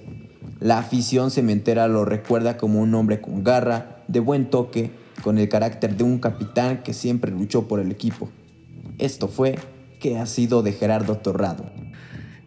La 0.60 0.78
afición 0.78 1.30
cementera 1.30 1.88
lo 1.88 2.04
recuerda 2.04 2.56
como 2.56 2.80
un 2.80 2.94
hombre 2.94 3.20
con 3.20 3.44
garra, 3.44 4.02
de 4.08 4.20
buen 4.20 4.50
toque, 4.50 4.90
con 5.22 5.38
el 5.38 5.48
carácter 5.48 5.96
de 5.96 6.04
un 6.04 6.18
capitán 6.18 6.82
que 6.82 6.92
siempre 6.92 7.30
luchó 7.30 7.68
por 7.68 7.80
el 7.80 7.90
equipo. 7.90 8.28
Esto 8.98 9.28
fue 9.28 9.56
¿Qué 10.02 10.18
ha 10.18 10.26
sido 10.26 10.64
de 10.64 10.72
Gerardo 10.72 11.18
Torrado? 11.18 11.64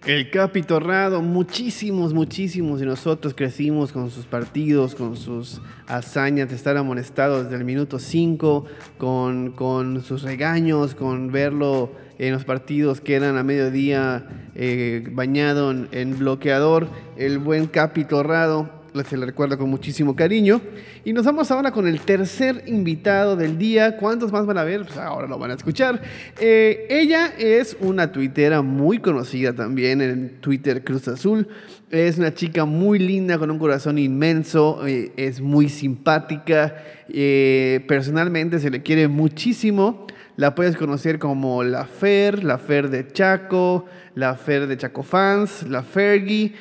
El 0.05 0.29
Capi 0.29 0.61
Torrado, 0.61 1.21
muchísimos, 1.21 2.13
muchísimos 2.13 2.81
de 2.81 2.85
nosotros 2.85 3.33
crecimos 3.33 3.93
con 3.93 4.11
sus 4.11 4.25
partidos, 4.25 4.93
con 4.93 5.15
sus 5.15 5.61
hazañas 5.87 6.49
de 6.49 6.55
estar 6.55 6.75
amonestado 6.75 7.43
desde 7.43 7.55
el 7.55 7.63
minuto 7.63 7.97
5, 7.97 8.65
con, 8.97 9.53
con, 9.53 10.03
sus 10.03 10.23
regaños, 10.23 10.95
con 10.95 11.31
verlo 11.31 11.93
en 12.19 12.33
los 12.33 12.43
partidos 12.43 12.99
que 12.99 13.15
eran 13.15 13.37
a 13.37 13.43
mediodía 13.43 14.27
eh, 14.53 15.07
bañado 15.13 15.71
en, 15.71 15.87
en 15.93 16.19
bloqueador. 16.19 16.89
El 17.15 17.39
buen 17.39 17.67
Capi 17.67 18.03
Torrado, 18.03 18.74
se 19.03 19.17
le 19.17 19.25
recuerda 19.25 19.57
con 19.57 19.69
muchísimo 19.69 20.15
cariño. 20.15 20.61
Y 21.03 21.13
nos 21.13 21.25
vamos 21.25 21.51
ahora 21.51 21.71
con 21.71 21.87
el 21.87 21.99
tercer 22.01 22.63
invitado 22.67 23.35
del 23.35 23.57
día. 23.57 23.97
¿Cuántos 23.97 24.31
más 24.31 24.45
van 24.45 24.57
a 24.57 24.63
ver? 24.63 24.85
Pues 24.85 24.97
ahora 24.97 25.27
lo 25.27 25.37
van 25.37 25.51
a 25.51 25.55
escuchar. 25.55 26.01
Eh, 26.39 26.87
ella 26.89 27.33
es 27.37 27.75
una 27.81 28.11
tuitera 28.11 28.61
muy 28.61 28.99
conocida 28.99 29.53
también 29.53 30.01
en 30.01 30.39
Twitter 30.39 30.83
Cruz 30.83 31.07
Azul. 31.07 31.47
Es 31.89 32.17
una 32.17 32.33
chica 32.33 32.65
muy 32.65 32.99
linda, 32.99 33.37
con 33.37 33.51
un 33.51 33.59
corazón 33.59 33.97
inmenso, 33.97 34.85
eh, 34.87 35.11
es 35.17 35.41
muy 35.41 35.69
simpática. 35.69 36.75
Eh, 37.09 37.83
personalmente 37.87 38.59
se 38.59 38.69
le 38.69 38.81
quiere 38.81 39.07
muchísimo. 39.07 40.07
La 40.37 40.53
puedes 40.53 40.75
conocer 40.75 41.17
como 41.17 41.63
la 41.63 41.85
Fer, 41.85 42.43
la 42.43 42.57
Fer 42.57 42.89
de 42.89 43.07
Chaco, 43.07 43.85
la 44.15 44.35
Fer 44.35 44.67
de 44.67 44.75
Chaco 44.75 45.01
Fans, 45.01 45.63
la 45.69 45.81
Fergie. 45.81 46.53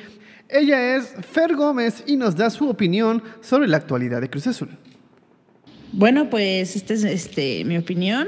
Ella 0.49 0.95
es 0.95 1.13
Fer 1.31 1.55
Gómez 1.55 2.03
y 2.05 2.17
nos 2.17 2.35
da 2.35 2.49
su 2.49 2.69
opinión 2.69 3.23
sobre 3.41 3.67
la 3.67 3.77
actualidad 3.77 4.21
de 4.21 4.29
Cruz 4.29 4.45
Azul. 4.45 4.69
Bueno, 5.91 6.29
pues 6.29 6.75
esta 6.75 6.93
es 6.93 7.03
este, 7.03 7.63
mi 7.65 7.77
opinión. 7.77 8.27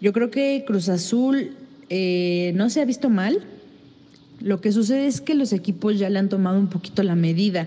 Yo 0.00 0.12
creo 0.12 0.30
que 0.30 0.64
Cruz 0.66 0.90
Azul 0.90 1.56
eh, 1.88 2.52
no 2.54 2.68
se 2.68 2.82
ha 2.82 2.84
visto 2.84 3.08
mal. 3.08 3.46
Lo 4.40 4.60
que 4.60 4.72
sucede 4.72 5.06
es 5.06 5.22
que 5.22 5.34
los 5.34 5.54
equipos 5.54 5.98
ya 5.98 6.10
le 6.10 6.18
han 6.18 6.28
tomado 6.28 6.58
un 6.58 6.68
poquito 6.68 7.02
la 7.02 7.14
medida. 7.14 7.66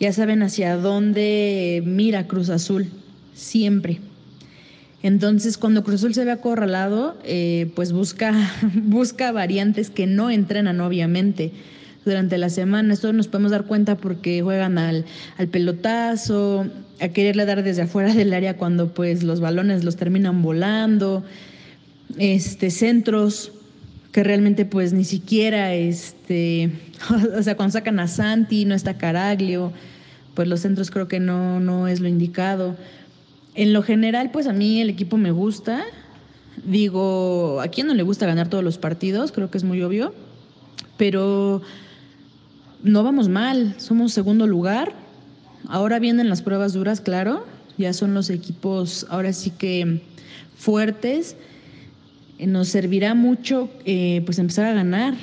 Ya 0.00 0.12
saben 0.14 0.42
hacia 0.42 0.76
dónde 0.76 1.82
mira 1.84 2.26
Cruz 2.28 2.48
Azul, 2.48 2.86
siempre. 3.34 4.00
Entonces, 5.02 5.58
cuando 5.58 5.84
Cruz 5.84 5.96
Azul 5.96 6.14
se 6.14 6.24
ve 6.24 6.30
acorralado, 6.30 7.18
eh, 7.24 7.70
pues 7.74 7.92
busca, 7.92 8.32
busca 8.74 9.32
variantes 9.32 9.90
que 9.90 10.06
no 10.06 10.30
entrenan, 10.30 10.80
obviamente 10.80 11.52
durante 12.08 12.38
la 12.38 12.50
semana. 12.50 12.92
Esto 12.94 13.12
nos 13.12 13.28
podemos 13.28 13.52
dar 13.52 13.64
cuenta 13.64 13.96
porque 13.96 14.42
juegan 14.42 14.78
al, 14.78 15.04
al 15.36 15.48
pelotazo, 15.48 16.66
a 17.00 17.08
quererle 17.08 17.44
dar 17.44 17.62
desde 17.62 17.82
afuera 17.82 18.12
del 18.12 18.32
área 18.32 18.56
cuando 18.56 18.92
pues 18.92 19.22
los 19.22 19.40
balones 19.40 19.84
los 19.84 19.96
terminan 19.96 20.42
volando, 20.42 21.24
este, 22.18 22.70
centros 22.70 23.52
que 24.12 24.24
realmente 24.24 24.64
pues 24.64 24.92
ni 24.92 25.04
siquiera, 25.04 25.74
este, 25.74 26.72
o 27.38 27.42
sea, 27.42 27.56
cuando 27.56 27.72
sacan 27.72 28.00
a 28.00 28.08
Santi, 28.08 28.64
no 28.64 28.74
está 28.74 28.98
Caraglio, 28.98 29.72
pues 30.34 30.48
los 30.48 30.60
centros 30.60 30.90
creo 30.90 31.08
que 31.08 31.20
no, 31.20 31.60
no 31.60 31.88
es 31.88 32.00
lo 32.00 32.08
indicado. 32.08 32.76
En 33.54 33.72
lo 33.72 33.82
general, 33.82 34.30
pues 34.30 34.46
a 34.46 34.52
mí 34.52 34.80
el 34.80 34.88
equipo 34.88 35.16
me 35.16 35.32
gusta. 35.32 35.84
Digo, 36.64 37.60
¿a 37.60 37.68
quién 37.68 37.88
no 37.88 37.94
le 37.94 38.04
gusta 38.04 38.26
ganar 38.26 38.48
todos 38.48 38.62
los 38.62 38.78
partidos? 38.78 39.32
Creo 39.32 39.50
que 39.50 39.58
es 39.58 39.64
muy 39.64 39.82
obvio. 39.82 40.14
Pero 40.96 41.62
no 42.82 43.02
vamos 43.02 43.28
mal, 43.28 43.74
somos 43.78 44.12
segundo 44.12 44.46
lugar. 44.46 44.92
Ahora 45.68 45.98
vienen 45.98 46.28
las 46.28 46.42
pruebas 46.42 46.72
duras, 46.72 47.00
claro. 47.00 47.44
Ya 47.76 47.92
son 47.92 48.14
los 48.14 48.30
equipos, 48.30 49.06
ahora 49.10 49.32
sí 49.32 49.50
que 49.50 50.02
fuertes. 50.56 51.36
Eh, 52.38 52.46
nos 52.46 52.68
servirá 52.68 53.14
mucho 53.14 53.68
eh, 53.84 54.22
pues 54.24 54.38
empezar 54.38 54.66
a 54.66 54.72
ganar, 54.72 55.14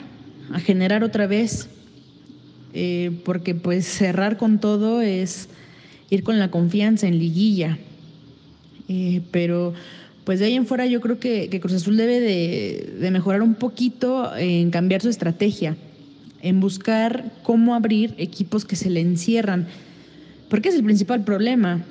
a 0.52 0.60
generar 0.60 1.04
otra 1.04 1.28
vez. 1.28 1.70
Eh, 2.74 3.12
porque 3.24 3.56
pues 3.56 3.86
cerrar 3.86 4.38
con 4.38 4.60
todo 4.60 5.02
es 5.02 5.48
ir 6.10 6.24
con 6.24 6.39
la 6.39 6.52
confianza 6.52 7.08
en 7.08 7.20
liguilla. 7.20 7.78
pero 9.32 9.74
pues 10.26 10.39
de 10.39 10.48
ahí 10.48 10.56
en 10.56 10.65
fuera 10.65 10.86
yo 10.86 11.00
creo 11.00 11.20
que, 11.20 11.50
Cruz 11.62 11.74
Azul 11.74 11.96
debe 11.96 12.20
de 12.20 13.12
mejorar 13.12 13.41
un 13.41 13.56
poquito 13.56 14.36
en 14.36 14.72
cambiar 14.72 15.02
su 15.02 15.10
estrategia 15.10 15.78
en 16.45 16.60
buscar 16.60 17.31
cómo 17.41 17.73
abrir 17.73 18.13
equipos 18.19 18.65
que 18.65 18.75
se 18.75 18.91
le 18.91 19.01
encierran, 19.01 19.65
porque 20.47 20.69
es 20.69 20.75
el 20.75 20.84
principal 20.84 21.23
problema. 21.23 21.84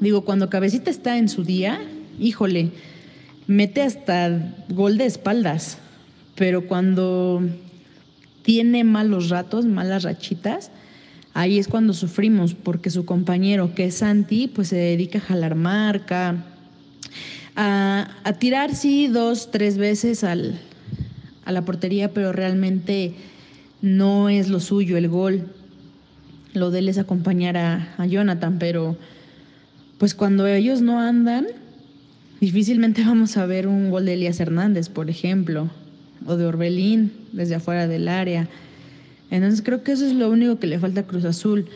Digo, 0.00 0.24
cuando 0.24 0.50
Cabecita 0.50 0.90
está 0.90 1.16
en 1.16 1.28
su 1.28 1.44
día, 1.44 1.80
híjole, 2.18 2.72
mete 3.46 3.82
hasta 3.82 4.52
gol 4.68 4.98
de 4.98 5.06
espaldas, 5.06 5.78
pero 6.34 6.66
cuando 6.66 7.40
tiene 8.42 8.82
malos 8.82 9.28
ratos, 9.28 9.64
malas 9.64 10.02
rachitas, 10.02 10.72
ahí 11.32 11.60
es 11.60 11.68
cuando 11.68 11.92
sufrimos, 11.92 12.54
porque 12.54 12.90
su 12.90 13.04
compañero, 13.04 13.76
que 13.76 13.84
es 13.84 13.94
Santi, 13.94 14.48
pues 14.48 14.68
se 14.68 14.76
dedica 14.76 15.18
a 15.18 15.22
jalar 15.22 15.54
marca, 15.54 16.44
a, 17.54 18.08
a 18.24 18.32
tirar, 18.32 18.74
sí, 18.74 19.06
dos, 19.06 19.52
tres 19.52 19.78
veces 19.78 20.24
al, 20.24 20.58
a 21.44 21.52
la 21.52 21.64
portería, 21.64 22.12
pero 22.12 22.32
realmente 22.32 23.14
no 23.84 24.30
es 24.30 24.48
lo 24.48 24.60
suyo 24.60 24.96
el 24.96 25.08
gol. 25.08 25.46
Lo 26.54 26.70
de 26.70 26.78
él 26.78 26.88
es 26.88 26.96
acompañar 26.96 27.56
a, 27.58 28.06
Jonathan, 28.06 28.58
pero 28.58 28.96
pues 29.98 30.14
cuando 30.14 30.46
ellos 30.46 30.80
no 30.80 31.00
andan, 31.00 31.46
difícilmente 32.40 33.04
vamos 33.06 33.36
a 33.36 33.46
ver 33.46 33.68
un 33.68 33.90
gol 33.90 34.06
de 34.06 34.14
Elías 34.14 34.40
Hernández, 34.40 34.88
por 34.88 35.10
ejemplo, 35.10 35.68
o 36.26 36.36
de 36.36 36.46
Orbelín 36.46 37.12
desde 37.32 37.56
afuera 37.56 37.86
del 37.86 38.08
área. 38.08 38.48
Entonces 39.30 39.60
creo 39.62 39.82
que 39.82 39.92
eso 39.92 40.06
es 40.06 40.14
lo 40.14 40.30
único 40.30 40.58
que 40.58 40.66
le 40.66 40.78
falta 40.78 41.02
a 41.02 41.06
Cruz 41.06 41.26
Azul. 41.26 41.66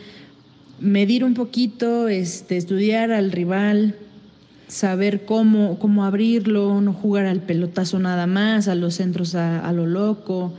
Medir 0.79 1.23
un 1.23 1.35
poquito, 1.35 2.07
este, 2.07 2.57
estudiar 2.57 3.11
al 3.11 3.31
rival, 3.31 3.95
saber 4.67 5.25
cómo, 5.25 5.77
cómo 5.77 6.05
abrirlo, 6.05 6.81
no 6.81 6.93
jugar 6.93 7.27
al 7.27 7.41
pelotazo 7.41 7.99
nada 7.99 8.25
más, 8.25 8.67
a 8.67 8.73
los 8.73 8.95
centros 8.95 9.35
a 9.35 9.71
lo 9.73 9.85
loco. 9.85 10.55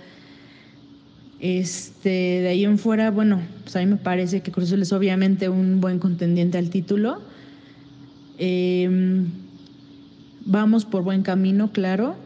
Este, 1.40 2.10
de 2.10 2.48
ahí 2.48 2.64
en 2.64 2.76
fuera, 2.76 3.10
bueno, 3.10 3.40
pues 3.62 3.74
a 3.76 3.80
mí 3.80 3.86
me 3.86 3.96
parece 3.96 4.42
que 4.42 4.52
Cruz 4.52 4.66
Azul 4.66 4.82
es 4.82 4.92
obviamente 4.92 5.48
un 5.48 5.80
buen 5.80 5.98
contendiente 5.98 6.58
al 6.58 6.68
título. 6.68 7.22
Em, 8.36 9.30
vamos 10.44 10.84
por 10.84 11.02
buen 11.02 11.22
camino, 11.22 11.72
claro. 11.72 12.16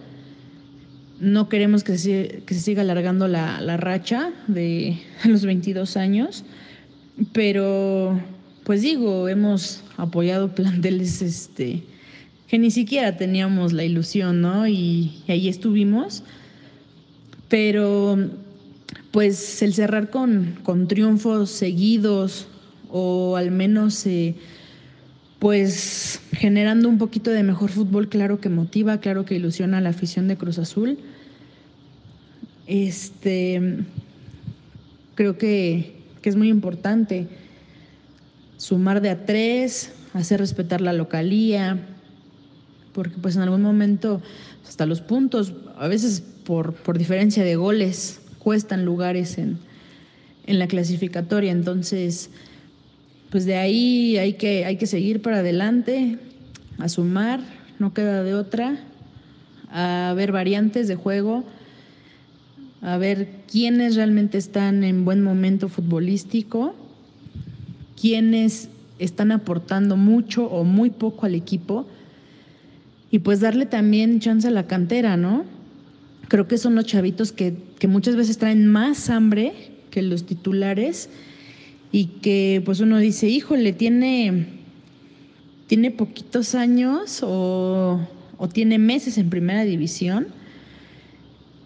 No 1.21 1.49
queremos 1.49 1.85
que 1.85 1.97
se, 1.97 2.43
que 2.45 2.55
se 2.55 2.61
siga 2.61 2.83
alargando 2.83 3.29
la, 3.29 3.61
la, 3.61 3.77
racha 3.77 4.33
de 4.49 4.99
los 5.25 5.45
22 5.45 5.97
años, 5.97 6.45
pero 7.33 8.21
pues 8.65 8.83
digo, 8.83 9.29
hemos 9.29 9.85
apoyado 9.97 10.57
planteles 10.57 11.23
este, 11.23 11.85
que 12.49 12.59
ni 12.59 12.73
siquiera 12.73 13.17
teníamos 13.17 13.73
la 13.73 13.85
ilusión, 13.85 14.41
¿no? 14.41 14.67
Y, 14.67 15.23
y 15.29 15.33
ahí 15.33 15.49
estuvimos. 15.49 16.25
Pero 17.49 18.19
pues 19.15 19.63
el 19.63 19.75
cerrar 19.75 20.11
con, 20.11 20.59
con 20.65 20.89
triunfos 20.89 21.49
seguidos 21.49 22.49
o 22.91 23.37
al 23.37 23.53
menos 23.53 24.05
eh, 24.07 24.35
pues 25.39 26.21
generando 26.33 26.89
un 26.89 26.99
poquito 26.99 27.31
de 27.31 27.45
mejor 27.45 27.71
fútbol, 27.71 28.09
claro 28.09 28.41
que 28.41 28.49
motiva, 28.49 28.99
claro 28.99 29.25
que 29.25 29.37
ilusiona 29.37 29.79
a 29.79 29.81
la 29.81 29.91
afición 29.91 30.27
de 30.27 30.37
Cruz 30.37 30.59
Azul. 30.59 30.99
Este 32.67 33.85
creo 35.15 35.39
que, 35.39 35.95
que 36.21 36.29
es 36.29 36.35
muy 36.35 36.49
importante 36.49 37.29
sumar 38.57 39.01
de 39.01 39.11
a 39.11 39.25
tres, 39.27 39.93
hacer 40.13 40.41
respetar 40.41 40.81
la 40.81 40.93
localía, 40.93 41.79
porque 42.93 43.15
pues 43.23 43.37
en 43.37 43.43
algún 43.43 43.63
momento 43.63 44.21
hasta 44.67 44.87
los 44.87 45.01
puntos, 45.01 45.53
a 45.79 45.87
veces 45.87 46.21
por, 46.45 46.75
por 46.75 46.99
diferencia 46.99 47.45
de 47.45 47.55
goles, 47.55 48.21
cuestan 48.45 48.85
lugares 48.85 49.39
en, 49.39 49.59
la 50.47 50.69
clasificatoria. 50.69 51.51
Entonces, 51.51 52.29
pues 53.31 53.47
de 53.47 53.57
ahí 53.57 54.19
hay 54.19 54.35
que, 54.35 54.67
hay 54.67 54.77
que 54.77 54.87
seguir 54.87 55.23
para 55.23 55.39
adelante, 55.39 56.19
a 56.79 56.91
sumar, 56.91 57.41
no 57.79 57.95
queda 57.95 58.23
de 58.23 58.35
otra, 58.35 58.79
a 59.71 60.13
ver 60.15 60.31
variantes 60.31 60.87
de 60.87 60.95
juego, 60.95 61.45
a 62.83 62.99
ver 62.99 63.29
quiénes 63.51 63.97
realmente 63.97 64.37
están 64.37 64.85
en 64.85 65.07
buen 65.07 65.23
momento 65.23 65.71
futbolístico, 65.71 66.75
quiénes 67.99 68.69
están 68.99 69.33
aportando 69.33 69.97
mucho 69.97 70.45
o 70.45 70.65
muy 70.65 70.91
poco 70.91 71.25
al 71.25 71.35
equipo 71.35 71.87
y 73.11 73.21
pues 73.21 73.41
darle 73.41 73.65
también 73.65 74.21
chance 74.21 74.47
a 74.47 74.51
la 74.51 74.67
cantera, 74.67 75.17
¿no? 75.17 75.45
Creo 76.29 76.49
que 76.49 76.59
son 76.59 76.75
los 76.75 76.87
chavitos 76.87 77.33
que 77.33 77.55
que 77.85 77.89
muchas 77.89 78.17
veces 78.17 78.39
traen 78.39 78.67
más 78.67 79.11
hambre 79.11 79.53
que 79.91 80.01
los 80.01 80.25
titulares 80.25 81.11
y 81.93 82.07
que 82.23 82.63
pues 82.65 82.81
uno 82.81 82.97
dice, 82.97 83.29
híjole, 83.29 83.75
tiene, 83.75 84.47
tiene 85.67 85.91
poquitos 85.91 86.55
años 86.55 87.21
o, 87.23 88.01
tiene 88.55 88.79
meses 88.79 89.19
en 89.19 89.29
primera 89.29 89.67
división 89.67 90.29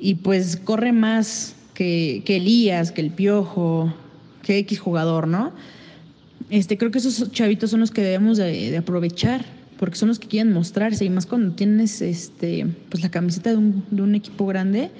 y 0.01 0.17
pues 0.17 0.57
corre 0.57 0.91
más 0.91 1.55
que, 1.75 2.23
que 2.25 2.39
Elías, 2.39 2.91
que 2.91 3.01
el 3.01 3.11
Piojo, 3.11 3.95
que 4.43 4.59
X 4.59 4.81
jugador, 4.81 5.29
¿no? 5.29 5.53
Este, 6.51 6.77
creo 6.79 6.91
que 6.91 6.99
esos 6.99 7.31
chavitos 7.31 7.71
son 7.71 7.79
los 7.79 7.93
que 7.93 8.03
debemos 8.03 8.39
de, 8.39 8.77
aprovechar, 8.77 9.45
porque 9.79 9.97
son 9.97 10.09
los 10.09 10.19
que 10.19 10.29
quieren 10.29 10.53
mostrarse, 10.53 11.05
y 11.05 11.11
más 11.11 11.27
cuando 11.27 11.55
tienes 11.55 12.03
este, 12.03 12.67
pues 12.89 13.03
la 13.03 13.11
camiseta 13.11 13.51
de 13.51 13.57
un, 13.57 13.85
de 13.91 14.03
un 14.03 14.15
equipo 14.15 14.47
grande, 14.47 14.91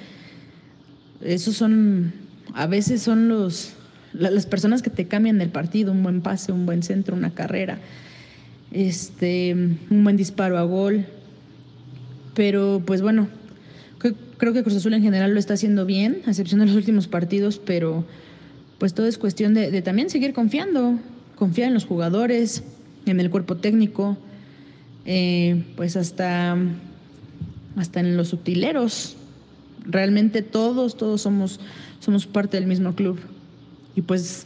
esos 1.23 1.57
son, 1.57 2.13
a 2.55 2.67
veces 2.67 3.03
son 3.03 3.29
los, 3.29 3.75
las 4.13 4.47
personas 4.47 4.83
que 4.83 4.91
te 4.91 5.07
cambian 5.07 5.41
el 5.41 5.51
partido, 5.51 5.93
un 5.93 6.03
buen 6.03 6.21
pase, 6.21 6.53
un 6.53 6.67
buen 6.67 6.83
centro, 6.83 7.17
una 7.17 7.31
carrera, 7.31 7.79
este, 8.73 9.55
un 9.91 10.05
buen 10.05 10.17
disparo 10.17 10.59
a 10.59 10.63
gol. 10.63 11.07
Pero 12.35 12.83
pues 12.87 13.03
bueno, 13.03 13.29
creo 14.39 14.53
que 14.53 14.63
Cruz 14.63 14.77
Azul 14.77 14.95
en 14.95 15.03
general 15.03 15.35
lo 15.35 15.41
está 15.41 15.55
haciendo 15.55 15.85
bien, 15.85 16.23
a 16.27 16.31
excepción 16.31 16.61
de 16.61 16.67
los 16.67 16.77
últimos 16.77 17.09
partidos, 17.09 17.59
pero 17.59 18.05
pues 18.79 18.95
todo 18.95 19.07
es 19.07 19.19
cuestión 19.19 19.55
de, 19.55 19.83
también 19.83 20.09
seguir 20.09 20.33
confiando, 20.33 20.99
confiar 21.35 21.69
en 21.69 21.75
los 21.75 21.85
jugadores, 21.85 22.63
en 23.07 23.19
el 23.19 23.31
cuerpo 23.31 23.57
técnico, 23.57 24.17
eh, 25.11 25.65
pues 25.75 25.97
hasta, 25.97 26.55
hasta 27.77 28.01
en 28.01 28.19
los 28.19 28.35
utileros. 28.35 29.17
Realmente 29.87 30.43
todos, 30.43 30.99
todos 30.99 31.23
somos, 31.23 31.61
somos 31.99 32.27
parte 32.27 32.59
del 32.59 32.67
mismo 32.67 32.95
club. 32.95 33.19
Y 33.97 34.03
pues 34.03 34.45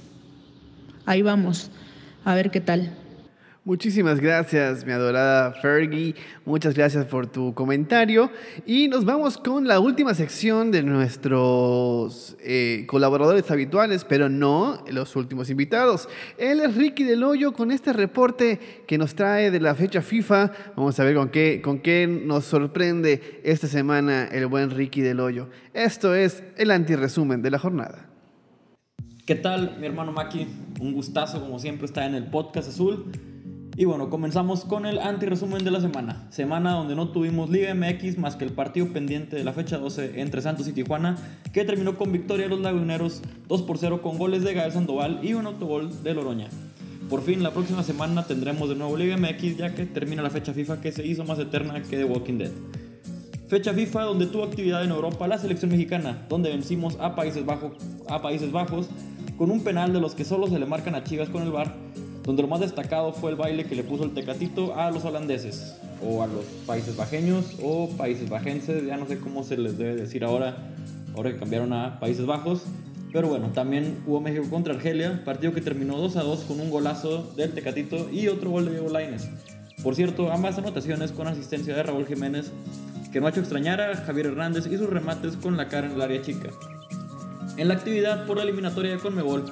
ahí 1.05 1.21
vamos, 1.21 1.73
a 2.25 2.37
ver 2.37 2.53
qué 2.53 2.61
tal. 2.61 2.97
Muchísimas 3.65 4.19
gracias, 4.19 4.85
mi 4.85 4.91
adorada 4.91 5.53
Fergie. 5.53 6.17
Muchas 6.45 6.75
gracias 6.75 7.07
por 7.07 7.29
tu 7.29 7.55
comentario. 7.55 8.29
Y 8.67 8.89
nos 8.89 9.05
vamos 9.05 9.39
con 9.39 9.69
la 9.69 9.79
última 9.79 10.15
sección 10.15 10.73
de 10.73 10.83
nuestros 10.83 12.37
eh, 12.41 12.87
colaboradores 12.89 13.49
habituales, 13.53 14.05
pero 14.05 14.29
no 14.29 14.83
los 14.91 15.15
últimos 15.15 15.49
invitados. 15.49 16.09
Él 16.39 16.59
es 16.59 16.75
Ricky 16.75 17.05
Del 17.05 17.23
Hoyo 17.23 17.53
con 17.53 17.71
este 17.71 17.93
reporte 17.93 18.59
que 18.89 18.99
nos 18.99 19.15
trae 19.15 19.53
de 19.53 19.61
la 19.61 19.77
fecha 19.77 20.03
FIFA. 20.03 20.51
Vamos 20.75 20.99
a 20.99 21.05
ver 21.05 21.15
con 21.15 21.29
qué, 21.29 21.63
con 21.63 21.79
qué 21.79 22.09
nos 22.09 22.47
sorprende 22.47 23.41
esta 23.45 23.69
semana 23.69 24.25
el 24.25 24.49
buen 24.49 24.71
Ricky 24.71 25.03
Del 25.03 25.21
Hoyo. 25.21 25.51
Esto 25.73 26.17
es 26.17 26.43
el 26.57 26.73
antiresumen 26.73 27.43
de 27.43 27.53
la 27.53 27.61
jornada. 27.61 28.09
¿Qué 29.25 29.37
tal, 29.37 29.77
mi 29.79 29.87
hermano 29.87 30.11
Maki? 30.11 30.49
Un 30.81 30.95
gustazo, 30.95 31.41
como 31.41 31.61
siempre, 31.61 31.87
estar 31.87 32.03
en 32.09 32.17
el 32.17 32.27
podcast 32.27 32.69
azul. 32.69 33.13
Y 33.75 33.87
bueno, 33.87 34.11
comenzamos 34.11 34.67
con 34.67 34.85
el 34.85 34.99
anti-resumen 34.99 35.65
de 35.65 35.71
la 35.71 35.81
semana. 35.81 36.27
Semana 36.29 36.73
donde 36.73 36.95
no 36.95 37.09
tuvimos 37.09 37.49
Liga 37.49 37.75
MX 37.75 38.19
más 38.19 38.37
que 38.37 38.45
el 38.45 38.53
partido 38.53 38.89
pendiente 38.89 39.35
de 39.35 39.45
la 39.45 39.55
fecha 39.55 39.79
12 39.79 40.21
entre 40.21 40.43
Santos 40.43 40.69
y 40.69 40.73
Tijuana, 40.73 41.17
que 41.55 41.65
terminó 41.65 41.97
con 41.97 42.13
victoria 42.13 42.45
de 42.45 42.51
los 42.51 42.61
laguneros 42.61 43.23
2 43.49 43.63
por 43.63 43.79
0 43.79 44.03
con 44.03 44.19
goles 44.19 44.45
de 44.45 44.53
Gael 44.53 44.73
Sandoval 44.73 45.21
y 45.23 45.33
un 45.33 45.47
autogol 45.47 46.03
de 46.03 46.13
Loroña. 46.13 46.49
Por 47.09 47.23
fin, 47.23 47.43
la 47.43 47.53
próxima 47.53 47.83
semana 47.83 48.27
tendremos 48.27 48.69
de 48.69 48.75
nuevo 48.75 48.95
Liga 48.95 49.17
MX 49.17 49.57
ya 49.57 49.75
que 49.75 49.87
termina 49.87 50.21
la 50.21 50.31
fecha 50.31 50.53
FIFA 50.53 50.83
que 50.83 50.93
se 50.93 51.07
hizo 51.07 51.25
más 51.25 51.39
eterna 51.39 51.83
que 51.83 51.97
The 51.97 52.05
Walking 52.05 52.39
Dead. 52.39 52.51
Fecha 53.49 53.73
FIFA 53.73 54.03
donde 54.03 54.27
tuvo 54.27 54.45
actividad 54.45 54.85
en 54.85 54.91
Europa 54.91 55.27
la 55.27 55.39
selección 55.39 55.71
mexicana, 55.71 56.27
donde 56.29 56.51
vencimos 56.51 56.99
a 57.01 57.15
Países, 57.15 57.45
a 58.09 58.21
Países 58.21 58.53
Bajos 58.53 58.89
con 59.39 59.51
un 59.51 59.65
penal 59.65 59.95
de 59.95 60.01
los 60.01 60.15
que 60.15 60.25
solo 60.25 60.47
se 60.47 60.59
le 60.59 60.67
marcan 60.67 60.95
a 60.95 61.05
Chivas 61.05 61.31
con 61.31 61.43
el 61.43 61.51
bar 61.51 61.75
donde 62.25 62.43
lo 62.43 62.49
más 62.49 62.61
destacado 62.61 63.13
fue 63.13 63.31
el 63.31 63.37
baile 63.37 63.65
que 63.65 63.75
le 63.75 63.83
puso 63.83 64.05
el 64.05 64.15
Tecatito 64.15 64.75
a 64.77 64.91
los 64.91 65.05
holandeses, 65.05 65.77
o 66.05 66.23
a 66.23 66.27
los 66.27 66.45
países 66.67 66.97
bajeños, 66.97 67.57
o 67.63 67.89
países 67.97 68.29
bajenses, 68.29 68.87
ya 68.87 68.97
no 68.97 69.07
sé 69.07 69.19
cómo 69.19 69.43
se 69.43 69.57
les 69.57 69.79
debe 69.79 69.97
decir 69.97 70.25
ahora, 70.25 70.57
ahora 71.17 71.33
que 71.33 71.39
cambiaron 71.39 71.73
a 71.73 71.99
Países 72.01 72.27
Bajos. 72.27 72.63
Pero 73.13 73.29
bueno, 73.29 73.49
también 73.49 73.99
hubo 74.07 74.21
México 74.21 74.47
contra 74.49 74.75
Argelia, 74.75 75.23
partido 75.25 75.53
que 75.53 75.61
terminó 75.61 75.99
2 75.99 76.17
a 76.17 76.23
2 76.23 76.41
con 76.45 76.61
un 76.61 76.71
golazo 76.71 77.31
del 77.37 77.53
Tecatito 77.53 78.09
y 78.11 78.29
otro 78.29 78.51
gol 78.51 78.65
de 78.65 78.71
Diego. 78.71 78.89
Por 79.83 79.95
cierto, 79.95 80.33
ambas 80.33 80.57
anotaciones 80.59 81.13
con 81.13 81.27
asistencia 81.27 81.75
de 81.75 81.83
Raúl 81.83 82.07
Jiménez, 82.07 82.53
que 83.13 83.21
no 83.21 83.27
ha 83.27 83.31
hecho 83.31 83.41
extrañar 83.41 83.81
a 83.81 83.97
Javier 83.97 84.27
Hernández 84.27 84.67
y 84.67 84.79
sus 84.79 84.89
remates 84.89 85.37
con 85.37 85.57
la 85.57 85.69
cara 85.69 85.89
en 85.89 85.95
el 85.95 86.01
área 86.01 86.23
chica. 86.23 86.51
En 87.59 87.69
la 87.69 87.75
actividad 87.75 88.27
por 88.27 88.39
la 88.39 88.45
eliminatoria 88.45 88.93
de 88.93 88.99
Conmebol, 88.99 89.45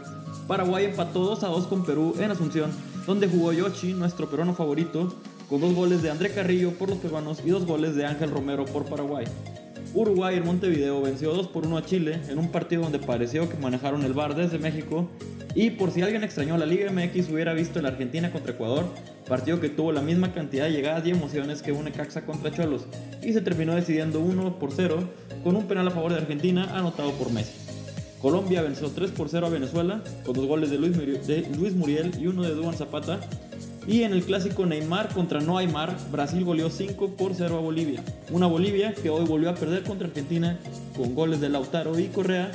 Paraguay 0.46 0.86
empató 0.86 1.24
2 1.24 1.44
a 1.44 1.48
2 1.48 1.66
con 1.66 1.84
Perú 1.84 2.14
en 2.18 2.30
Asunción, 2.30 2.70
donde 3.06 3.28
jugó 3.28 3.52
Yoshi, 3.52 3.92
nuestro 3.92 4.28
peruano 4.28 4.54
favorito, 4.54 5.14
con 5.48 5.60
dos 5.60 5.74
goles 5.74 6.02
de 6.02 6.10
André 6.10 6.32
Carrillo 6.32 6.72
por 6.72 6.88
los 6.88 6.98
peruanos 6.98 7.42
y 7.44 7.50
dos 7.50 7.66
goles 7.66 7.96
de 7.96 8.06
Ángel 8.06 8.30
Romero 8.30 8.64
por 8.64 8.84
Paraguay. 8.84 9.26
Uruguay 9.92 10.36
en 10.36 10.46
Montevideo 10.46 11.02
venció 11.02 11.32
2 11.32 11.48
por 11.48 11.66
1 11.66 11.76
a 11.76 11.84
Chile 11.84 12.20
en 12.28 12.38
un 12.38 12.52
partido 12.52 12.82
donde 12.82 13.00
pareció 13.00 13.48
que 13.48 13.56
manejaron 13.56 14.04
el 14.04 14.12
bar 14.12 14.36
desde 14.36 14.58
México. 14.58 15.08
Y 15.56 15.70
por 15.70 15.90
si 15.90 16.02
alguien 16.02 16.22
extrañó 16.22 16.56
la 16.56 16.66
Liga 16.66 16.92
MX 16.92 17.28
hubiera 17.30 17.52
visto 17.54 17.82
la 17.82 17.88
Argentina 17.88 18.30
contra 18.30 18.52
Ecuador, 18.52 18.86
partido 19.28 19.60
que 19.60 19.68
tuvo 19.68 19.90
la 19.90 20.00
misma 20.00 20.32
cantidad 20.32 20.66
de 20.66 20.72
llegadas 20.72 21.04
y 21.04 21.10
emociones 21.10 21.60
que 21.62 21.72
un 21.72 21.86
Necaxa 21.86 22.24
contra 22.24 22.52
Cholos, 22.52 22.86
y 23.20 23.32
se 23.32 23.40
terminó 23.40 23.74
decidiendo 23.74 24.20
1 24.20 24.60
por 24.60 24.70
0 24.70 25.02
con 25.42 25.56
un 25.56 25.66
penal 25.66 25.88
a 25.88 25.90
favor 25.90 26.12
de 26.12 26.18
Argentina 26.18 26.68
anotado 26.76 27.10
por 27.14 27.32
Messi. 27.32 27.59
Colombia 28.20 28.60
venció 28.60 28.90
3 28.90 29.12
por 29.12 29.30
0 29.30 29.46
a 29.46 29.50
Venezuela 29.50 30.02
con 30.24 30.34
dos 30.34 30.46
goles 30.46 30.70
de 30.70 30.78
Luis, 30.78 31.74
Muriel, 31.74 32.12
y 32.20 32.26
uno 32.26 32.42
de 32.42 32.54
Duan 32.54 32.74
Zapata. 32.74 33.18
Y 33.86 34.02
en 34.02 34.12
el 34.12 34.22
clásico 34.22 34.66
Neymar 34.66 35.08
contra 35.14 35.40
No 35.40 35.56
Aymar, 35.56 35.96
Brasil 36.12 36.44
goleó 36.44 36.68
5 36.68 37.16
por 37.16 37.34
0 37.34 37.56
a 37.56 37.60
Bolivia. 37.60 38.04
Una 38.30 38.46
Bolivia 38.46 38.94
que 38.94 39.08
hoy 39.08 39.24
volvió 39.24 39.48
a 39.48 39.54
perder 39.54 39.84
contra 39.84 40.08
Argentina 40.08 40.58
con 40.94 41.14
goles 41.14 41.40
de 41.40 41.48
Lautaro 41.48 41.98
y 41.98 42.08
Correa. 42.08 42.52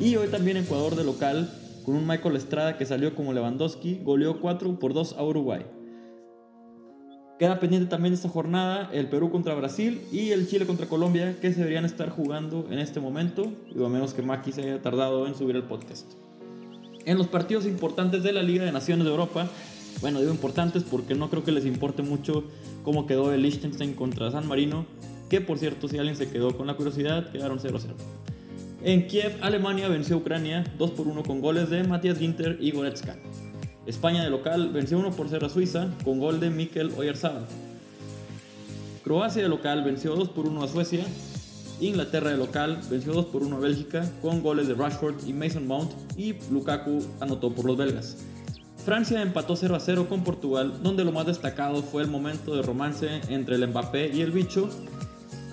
Y 0.00 0.16
hoy 0.16 0.28
también 0.28 0.56
Ecuador 0.56 0.96
de 0.96 1.04
local 1.04 1.48
con 1.84 1.94
un 1.94 2.06
Michael 2.06 2.34
Estrada 2.34 2.76
que 2.76 2.84
salió 2.84 3.14
como 3.14 3.32
Lewandowski, 3.32 4.00
goleó 4.02 4.40
4 4.40 4.78
por 4.80 4.94
2 4.94 5.14
a 5.16 5.22
Uruguay. 5.22 5.64
Queda 7.38 7.58
pendiente 7.58 7.88
también 7.88 8.14
esta 8.14 8.28
jornada 8.28 8.88
el 8.92 9.08
Perú 9.08 9.28
contra 9.30 9.54
Brasil 9.54 10.00
y 10.12 10.30
el 10.30 10.46
Chile 10.46 10.66
contra 10.66 10.86
Colombia 10.86 11.36
que 11.40 11.52
se 11.52 11.58
deberían 11.58 11.84
estar 11.84 12.08
jugando 12.08 12.68
en 12.70 12.78
este 12.78 13.00
momento, 13.00 13.52
a 13.74 13.88
menos 13.88 14.14
que 14.14 14.22
Maki 14.22 14.52
se 14.52 14.62
haya 14.62 14.80
tardado 14.80 15.26
en 15.26 15.34
subir 15.34 15.56
el 15.56 15.64
podcast. 15.64 16.06
En 17.04 17.18
los 17.18 17.26
partidos 17.26 17.66
importantes 17.66 18.22
de 18.22 18.32
la 18.32 18.42
Liga 18.42 18.64
de 18.64 18.70
Naciones 18.70 19.04
de 19.04 19.10
Europa, 19.10 19.48
bueno, 20.00 20.20
digo 20.20 20.32
importantes 20.32 20.84
porque 20.84 21.16
no 21.16 21.28
creo 21.28 21.42
que 21.42 21.50
les 21.50 21.66
importe 21.66 22.02
mucho 22.02 22.44
cómo 22.84 23.06
quedó 23.06 23.32
el 23.32 23.42
Liechtenstein 23.42 23.94
contra 23.94 24.30
San 24.30 24.46
Marino, 24.46 24.86
que 25.28 25.40
por 25.40 25.58
cierto, 25.58 25.88
si 25.88 25.98
alguien 25.98 26.16
se 26.16 26.30
quedó 26.30 26.56
con 26.56 26.68
la 26.68 26.74
curiosidad, 26.74 27.32
quedaron 27.32 27.58
0-0. 27.58 27.94
En 28.84 29.08
Kiev, 29.08 29.38
Alemania 29.40 29.88
venció 29.88 30.16
a 30.16 30.18
Ucrania 30.20 30.64
2 30.78 30.90
por 30.92 31.08
1 31.08 31.24
con 31.24 31.40
goles 31.40 31.68
de 31.68 31.82
Matías 31.82 32.18
Ginter 32.18 32.58
y 32.60 32.70
Goretzka. 32.70 33.16
España 33.86 34.24
de 34.24 34.30
local 34.30 34.70
venció 34.72 34.98
1 34.98 35.10
por 35.10 35.28
0 35.28 35.46
a 35.46 35.50
Suiza 35.50 35.88
con 36.04 36.18
gol 36.18 36.40
de 36.40 36.48
Mikel 36.48 36.92
Oyarzabal. 36.96 37.44
Croacia 39.02 39.42
de 39.42 39.48
local 39.48 39.84
venció 39.84 40.16
2 40.16 40.30
por 40.30 40.46
1 40.46 40.62
a 40.62 40.68
Suecia. 40.68 41.04
Inglaterra 41.80 42.30
de 42.30 42.38
local 42.38 42.80
venció 42.88 43.12
2 43.12 43.26
por 43.26 43.42
1 43.42 43.56
a 43.56 43.60
Bélgica 43.60 44.10
con 44.22 44.42
goles 44.42 44.68
de 44.68 44.74
Rashford 44.74 45.26
y 45.26 45.34
Mason 45.34 45.66
Mount 45.66 45.92
y 46.16 46.34
Lukaku 46.50 47.04
anotó 47.20 47.52
por 47.52 47.66
los 47.66 47.76
belgas. 47.76 48.16
Francia 48.86 49.20
empató 49.20 49.54
0 49.54 49.76
a 49.76 49.80
0 49.80 50.06
con 50.08 50.24
Portugal, 50.24 50.82
donde 50.82 51.04
lo 51.04 51.12
más 51.12 51.26
destacado 51.26 51.82
fue 51.82 52.02
el 52.02 52.08
momento 52.08 52.54
de 52.56 52.62
romance 52.62 53.20
entre 53.28 53.56
el 53.56 53.68
Mbappé 53.68 54.12
y 54.14 54.22
el 54.22 54.30
bicho. 54.30 54.70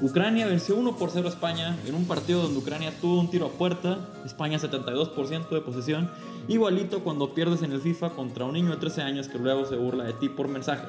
Ucrania 0.01 0.47
venció 0.47 0.77
1 0.77 0.95
por 0.95 1.11
0 1.11 1.27
a 1.27 1.31
España 1.31 1.77
en 1.85 1.95
un 1.95 2.05
partido 2.05 2.41
donde 2.43 2.59
Ucrania 2.59 2.91
tuvo 2.99 3.19
un 3.19 3.29
tiro 3.29 3.45
a 3.45 3.51
puerta, 3.51 3.99
España 4.25 4.57
72% 4.57 5.49
de 5.49 5.61
posesión 5.61 6.09
Igualito 6.51 6.99
cuando 7.01 7.33
pierdes 7.33 7.61
en 7.61 7.71
el 7.71 7.79
FIFA 7.79 8.09
contra 8.09 8.43
un 8.43 8.51
niño 8.51 8.71
de 8.71 8.75
13 8.75 9.03
años 9.03 9.29
que 9.29 9.39
luego 9.39 9.65
se 9.65 9.77
burla 9.77 10.03
de 10.03 10.11
ti 10.11 10.27
por 10.27 10.49
mensaje. 10.49 10.85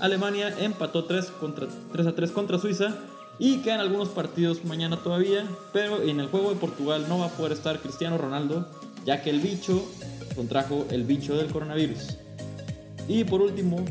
Alemania 0.00 0.54
empató 0.60 1.04
3, 1.06 1.30
contra, 1.40 1.66
3 1.92 2.06
a 2.08 2.14
3 2.14 2.30
contra 2.30 2.58
Suiza 2.58 2.94
y 3.38 3.62
quedan 3.62 3.80
algunos 3.80 4.10
partidos 4.10 4.66
mañana 4.66 4.98
todavía, 4.98 5.46
pero 5.72 6.02
en 6.02 6.20
el 6.20 6.26
juego 6.26 6.50
de 6.50 6.56
Portugal 6.56 7.06
no 7.08 7.20
va 7.20 7.26
a 7.26 7.30
poder 7.30 7.52
estar 7.52 7.80
Cristiano 7.80 8.18
Ronaldo, 8.18 8.68
ya 9.06 9.22
que 9.22 9.30
el 9.30 9.40
bicho 9.40 9.82
contrajo 10.34 10.84
el 10.90 11.04
bicho 11.04 11.34
del 11.38 11.50
coronavirus. 11.50 12.18
Y 13.08 13.24
por 13.24 13.40
último, 13.40 13.82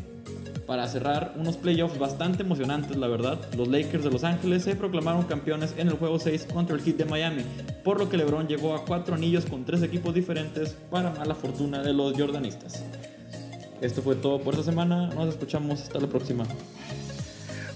para 0.65 0.87
cerrar, 0.87 1.33
unos 1.37 1.57
playoffs 1.57 1.99
bastante 1.99 2.43
emocionantes, 2.43 2.97
la 2.97 3.07
verdad. 3.07 3.39
Los 3.55 3.67
Lakers 3.67 4.03
de 4.03 4.11
Los 4.11 4.23
Ángeles 4.23 4.63
se 4.63 4.75
proclamaron 4.75 5.23
campeones 5.23 5.75
en 5.77 5.87
el 5.87 5.95
juego 5.95 6.19
6 6.19 6.47
contra 6.53 6.75
el 6.75 6.81
Heat 6.81 6.97
de 6.97 7.05
Miami, 7.05 7.43
por 7.83 7.99
lo 7.99 8.09
que 8.09 8.17
LeBron 8.17 8.47
llegó 8.47 8.73
a 8.73 8.85
cuatro 8.85 9.15
anillos 9.15 9.45
con 9.45 9.65
tres 9.65 9.83
equipos 9.83 10.13
diferentes 10.13 10.75
para 10.89 11.11
mala 11.11 11.35
fortuna 11.35 11.83
de 11.83 11.93
los 11.93 12.13
jordanistas. 12.17 12.83
Esto 13.81 14.01
fue 14.01 14.15
todo 14.15 14.39
por 14.39 14.53
esta 14.53 14.65
semana, 14.65 15.07
nos 15.07 15.29
escuchamos 15.29 15.81
hasta 15.81 15.99
la 15.99 16.07
próxima. 16.07 16.45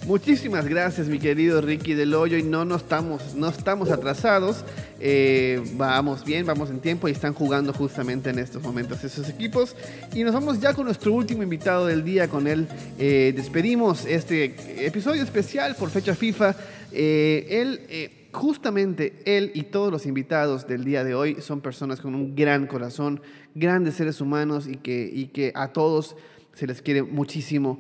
Muchísimas 0.10 0.68
gracias, 0.68 1.08
mi 1.08 1.20
querido 1.20 1.62
Ricky 1.62 1.94
del 1.94 2.16
Hoyo, 2.16 2.36
y 2.36 2.42
no, 2.42 2.66
no, 2.66 2.78
estamos, 2.78 3.36
no 3.36 3.48
estamos 3.48 3.92
atrasados. 3.92 4.66
eh, 5.00 5.62
vamos 5.76 6.26
bien, 6.26 6.48
vamos 6.48 6.72
en 6.72 6.80
tiempo 6.80 7.08
y 7.08 7.12
están 7.12 7.36
jugando 7.36 7.74
justamente 7.74 8.32
en 8.32 8.40
estos 8.40 8.64
momentos 8.64 9.04
esos 9.04 9.30
equipos. 9.30 9.76
Y 10.16 10.24
nos 10.24 10.34
vamos 10.34 10.60
ya 10.60 10.74
con 10.74 10.86
nuestro 10.86 11.14
último 11.14 11.44
invitado 11.44 11.86
del 11.86 12.04
día, 12.04 12.28
con 12.28 12.48
él 12.48 12.68
eh, 12.98 13.34
despedimos 13.36 14.08
este 14.08 14.56
episodio 14.84 15.22
especial 15.22 15.76
por 15.76 15.92
fecha 15.92 16.16
FIFA. 16.16 16.56
Eh, 16.92 17.46
él 17.48 18.32
justamente 18.32 19.22
él 19.26 19.52
y 19.54 19.62
todos 19.62 19.92
los 19.92 20.08
invitados 20.08 20.68
del 20.68 20.86
día 20.86 21.04
de 21.04 21.14
hoy 21.14 21.38
son 21.40 21.62
personas 21.62 22.02
con 22.02 22.16
un 22.16 22.36
gran 22.36 22.66
corazón, 22.66 23.22
grandes 23.54 23.94
seres 23.94 24.22
humanos 24.22 24.68
y 24.68 24.78
que, 24.78 25.08
y 25.14 25.28
que 25.28 25.52
a 25.54 25.68
todos 25.68 26.16
se 26.56 26.66
les 26.66 26.82
quiere 26.82 27.04
muchísimo. 27.04 27.80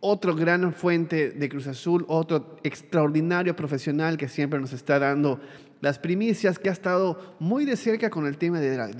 Otro 0.00 0.36
gran 0.36 0.72
fuente 0.72 1.30
de 1.30 1.48
Cruz 1.48 1.66
Azul, 1.66 2.04
otro 2.08 2.56
extraordinario 2.62 3.56
profesional 3.56 4.16
que 4.16 4.28
siempre 4.28 4.60
nos 4.60 4.72
está 4.72 4.98
dando 4.98 5.40
las 5.80 5.98
primicias, 5.98 6.58
que 6.58 6.68
ha 6.68 6.72
estado 6.72 7.36
muy 7.40 7.64
de 7.64 7.76
cerca 7.76 8.08
con 8.10 8.26
el 8.26 8.36
tema 8.36 8.60
del 8.60 8.96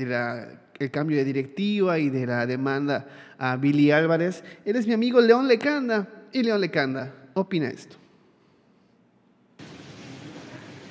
de 0.79 0.91
cambio 0.91 1.17
de 1.17 1.25
directiva 1.25 1.99
y 1.99 2.09
de 2.09 2.27
la 2.27 2.47
demanda 2.47 3.07
a 3.39 3.57
Billy 3.57 3.91
Álvarez. 3.91 4.45
Él 4.65 4.77
es 4.77 4.87
mi 4.87 4.95
amigo 4.95 5.21
León 5.21 5.49
Lecanda. 5.49 6.09
Y 6.31 6.43
León 6.43 6.61
Lecanda, 6.61 7.15
opina 7.35 7.69
esto. 7.69 7.97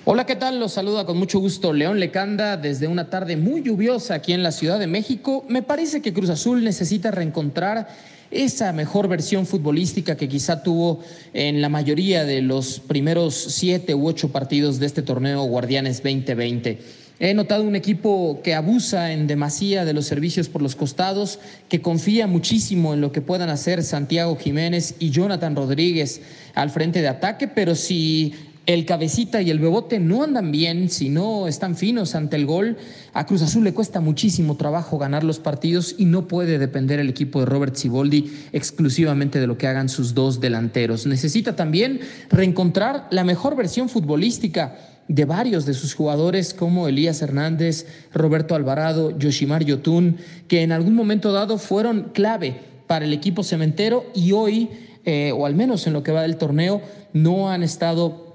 Hola, 0.04 0.26
¿qué 0.26 0.36
tal? 0.36 0.60
Los 0.60 0.74
saluda 0.74 1.06
con 1.06 1.18
mucho 1.18 1.40
gusto 1.40 1.74
León 1.74 2.00
Lecanda 2.00 2.58
desde 2.58 2.88
una 2.88 3.10
tarde 3.10 3.38
muy 3.38 3.62
lluviosa 3.62 4.16
aquí 4.16 4.34
en 4.34 4.42
la 4.42 4.52
Ciudad 4.52 4.80
de 4.80 4.88
México. 4.88 5.46
Me 5.48 5.62
parece 5.62 6.02
que 6.02 6.14
Cruz 6.14 6.30
Azul 6.30 6.64
necesita 6.64 7.12
reencontrar 7.12 7.88
esa 8.32 8.74
mejor 8.74 9.08
versión 9.08 9.46
futbolística 9.46 10.18
que 10.18 10.28
quizá 10.28 10.64
tuvo 10.64 11.00
en 11.34 11.62
la 11.62 11.70
mayoría 11.70 12.26
de 12.26 12.42
los 12.42 12.80
primeros 12.80 13.36
siete 13.36 13.96
u 13.96 14.08
ocho 14.08 14.32
partidos 14.32 14.80
de 14.80 14.86
este 14.86 15.02
torneo 15.02 15.44
Guardianes 15.44 16.04
2020. 16.04 16.80
He 17.20 17.34
notado 17.34 17.64
un 17.64 17.76
equipo 17.76 18.42
que 18.44 18.54
abusa 18.54 19.12
en 19.12 19.26
demasía 19.26 19.86
de 19.86 19.94
los 19.94 20.06
servicios 20.06 20.50
por 20.50 20.62
los 20.62 20.76
costados, 20.76 21.40
que 21.68 21.82
confía 21.82 22.28
muchísimo 22.28 22.94
en 22.94 23.02
lo 23.02 23.12
que 23.12 23.22
puedan 23.22 23.50
hacer 23.50 23.82
Santiago 23.82 24.36
Jiménez 24.36 24.94
y 25.00 25.10
Jonathan 25.10 25.56
Rodríguez 25.56 26.22
al 26.54 26.70
frente 26.70 27.02
de 27.02 27.08
ataque, 27.08 27.48
pero 27.48 27.74
si 27.74 28.36
el 28.68 28.86
cabecita 28.86 29.42
y 29.42 29.50
el 29.50 29.60
bebote 29.60 29.98
no 29.98 30.24
andan 30.24 30.52
bien, 30.52 30.90
si 30.90 31.08
no 31.08 31.48
están 31.48 31.78
finos 31.78 32.16
ante 32.16 32.36
el 32.36 32.46
gol, 32.46 32.76
a 33.14 33.26
Cruz 33.26 33.42
Azul 33.42 33.64
le 33.64 33.74
cuesta 33.74 34.02
muchísimo 34.02 34.58
trabajo 34.58 34.98
ganar 34.98 35.24
los 35.24 35.40
partidos 35.40 35.96
y 35.98 36.04
no 36.04 36.28
puede 36.28 36.60
depender 36.60 37.00
el 37.00 37.10
equipo 37.10 37.40
de 37.40 37.46
Robert 37.46 37.78
Ciboldi 37.78 38.30
exclusivamente 38.52 39.40
de 39.40 39.48
lo 39.48 39.58
que 39.58 39.68
hagan 39.68 39.88
sus 39.88 40.14
dos 40.14 40.42
delanteros. 40.42 41.08
Necesita 41.08 41.56
también 41.56 42.02
reencontrar 42.30 43.08
la 43.10 43.24
mejor 43.24 43.56
versión 43.56 43.88
futbolística 43.88 44.76
de 45.08 45.24
varios 45.24 45.66
de 45.66 45.74
sus 45.74 45.94
jugadores 45.94 46.54
como 46.54 46.90
Elías 46.90 47.22
Hernández, 47.22 47.88
Roberto 48.14 48.54
Alvarado, 48.54 49.18
Yoshimar 49.18 49.64
Yotun, 49.64 50.18
que 50.50 50.64
en 50.64 50.74
algún 50.74 50.94
momento 50.94 51.32
dado 51.32 51.58
fueron 51.58 52.12
clave 52.14 52.60
para 52.86 53.06
el 53.06 53.14
equipo 53.14 53.44
cementero 53.44 54.12
y 54.14 54.34
hoy, 54.34 54.70
eh, 55.06 55.32
o 55.34 55.46
al 55.46 55.56
menos 55.56 55.88
en 55.88 55.94
lo 55.94 56.04
que 56.04 56.12
va 56.12 56.24
del 56.24 56.36
torneo, 56.36 56.82
no 57.14 57.50
han 57.50 57.64
estado 57.64 58.27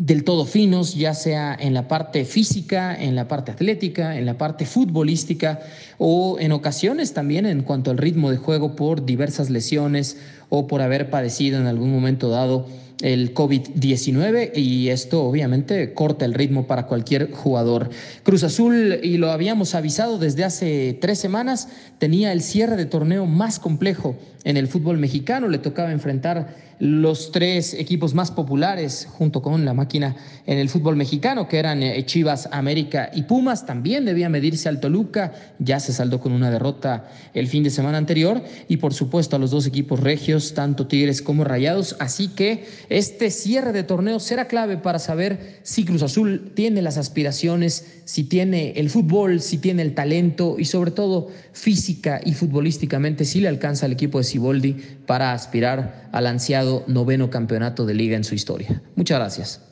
del 0.00 0.24
todo 0.24 0.46
finos, 0.46 0.94
ya 0.94 1.12
sea 1.12 1.54
en 1.60 1.74
la 1.74 1.86
parte 1.86 2.24
física, 2.24 2.96
en 2.98 3.14
la 3.14 3.28
parte 3.28 3.52
atlética, 3.52 4.16
en 4.16 4.24
la 4.24 4.38
parte 4.38 4.64
futbolística 4.64 5.60
o 5.98 6.38
en 6.40 6.52
ocasiones 6.52 7.12
también 7.12 7.44
en 7.44 7.60
cuanto 7.60 7.90
al 7.90 7.98
ritmo 7.98 8.30
de 8.30 8.38
juego 8.38 8.76
por 8.76 9.04
diversas 9.04 9.50
lesiones 9.50 10.16
o 10.48 10.66
por 10.66 10.80
haber 10.80 11.10
padecido 11.10 11.60
en 11.60 11.66
algún 11.66 11.92
momento 11.92 12.30
dado 12.30 12.66
el 13.02 13.34
COVID-19 13.34 14.56
y 14.56 14.88
esto 14.88 15.22
obviamente 15.24 15.92
corta 15.94 16.24
el 16.24 16.34
ritmo 16.34 16.66
para 16.66 16.86
cualquier 16.86 17.30
jugador. 17.32 17.90
Cruz 18.22 18.44
Azul, 18.44 19.00
y 19.02 19.16
lo 19.16 19.30
habíamos 19.30 19.74
avisado 19.74 20.18
desde 20.18 20.44
hace 20.44 20.98
tres 21.00 21.18
semanas, 21.18 21.68
tenía 21.98 22.32
el 22.32 22.42
cierre 22.42 22.76
de 22.76 22.86
torneo 22.86 23.26
más 23.26 23.58
complejo 23.58 24.16
en 24.44 24.56
el 24.56 24.68
fútbol 24.68 24.98
mexicano, 24.98 25.48
le 25.48 25.58
tocaba 25.58 25.92
enfrentar 25.92 26.70
los 26.80 27.30
tres 27.30 27.74
equipos 27.74 28.14
más 28.14 28.30
populares 28.30 29.06
junto 29.10 29.42
con 29.42 29.66
la 29.66 29.74
máquina 29.74 30.16
en 30.46 30.58
el 30.58 30.70
fútbol 30.70 30.96
mexicano, 30.96 31.46
que 31.46 31.58
eran 31.58 31.82
eh, 31.82 32.04
Chivas, 32.06 32.48
América 32.52 33.10
y 33.14 33.22
Pumas. 33.22 33.66
También 33.66 34.06
debía 34.06 34.30
medirse 34.30 34.68
al 34.68 34.80
Toluca, 34.80 35.32
ya 35.58 35.78
se 35.78 35.92
saldó 35.92 36.20
con 36.20 36.32
una 36.32 36.50
derrota 36.50 37.06
el 37.34 37.48
fin 37.48 37.62
de 37.62 37.70
semana 37.70 37.98
anterior. 37.98 38.42
Y 38.66 38.78
por 38.78 38.94
supuesto 38.94 39.36
a 39.36 39.38
los 39.38 39.50
dos 39.50 39.66
equipos 39.66 40.00
regios, 40.00 40.54
tanto 40.54 40.86
Tigres 40.86 41.20
como 41.20 41.44
Rayados. 41.44 41.96
Así 42.00 42.28
que 42.28 42.64
este 42.90 43.30
cierre 43.30 43.72
de 43.72 43.84
torneo 43.84 44.18
será 44.18 44.48
clave 44.48 44.76
para 44.76 44.98
saber 44.98 45.60
si 45.62 45.84
Cruz 45.84 46.02
Azul 46.02 46.52
tiene 46.54 46.82
las 46.82 46.98
aspiraciones, 46.98 48.02
si 48.04 48.24
tiene 48.24 48.72
el 48.72 48.90
fútbol, 48.90 49.40
si 49.40 49.58
tiene 49.58 49.82
el 49.82 49.94
talento 49.94 50.56
y 50.58 50.64
sobre 50.64 50.90
todo 50.90 51.28
física 51.52 52.20
y 52.24 52.34
futbolísticamente 52.34 53.24
si 53.24 53.40
le 53.40 53.48
alcanza 53.48 53.86
al 53.86 53.92
equipo 53.92 54.18
de 54.18 54.24
Siboldi 54.24 54.76
para 55.06 55.32
aspirar 55.32 56.08
al 56.10 56.26
ansiado 56.26 56.84
noveno 56.88 57.30
campeonato 57.30 57.86
de 57.86 57.94
liga 57.94 58.16
en 58.16 58.24
su 58.24 58.34
historia. 58.34 58.82
Muchas 58.96 59.18
gracias. 59.18 59.69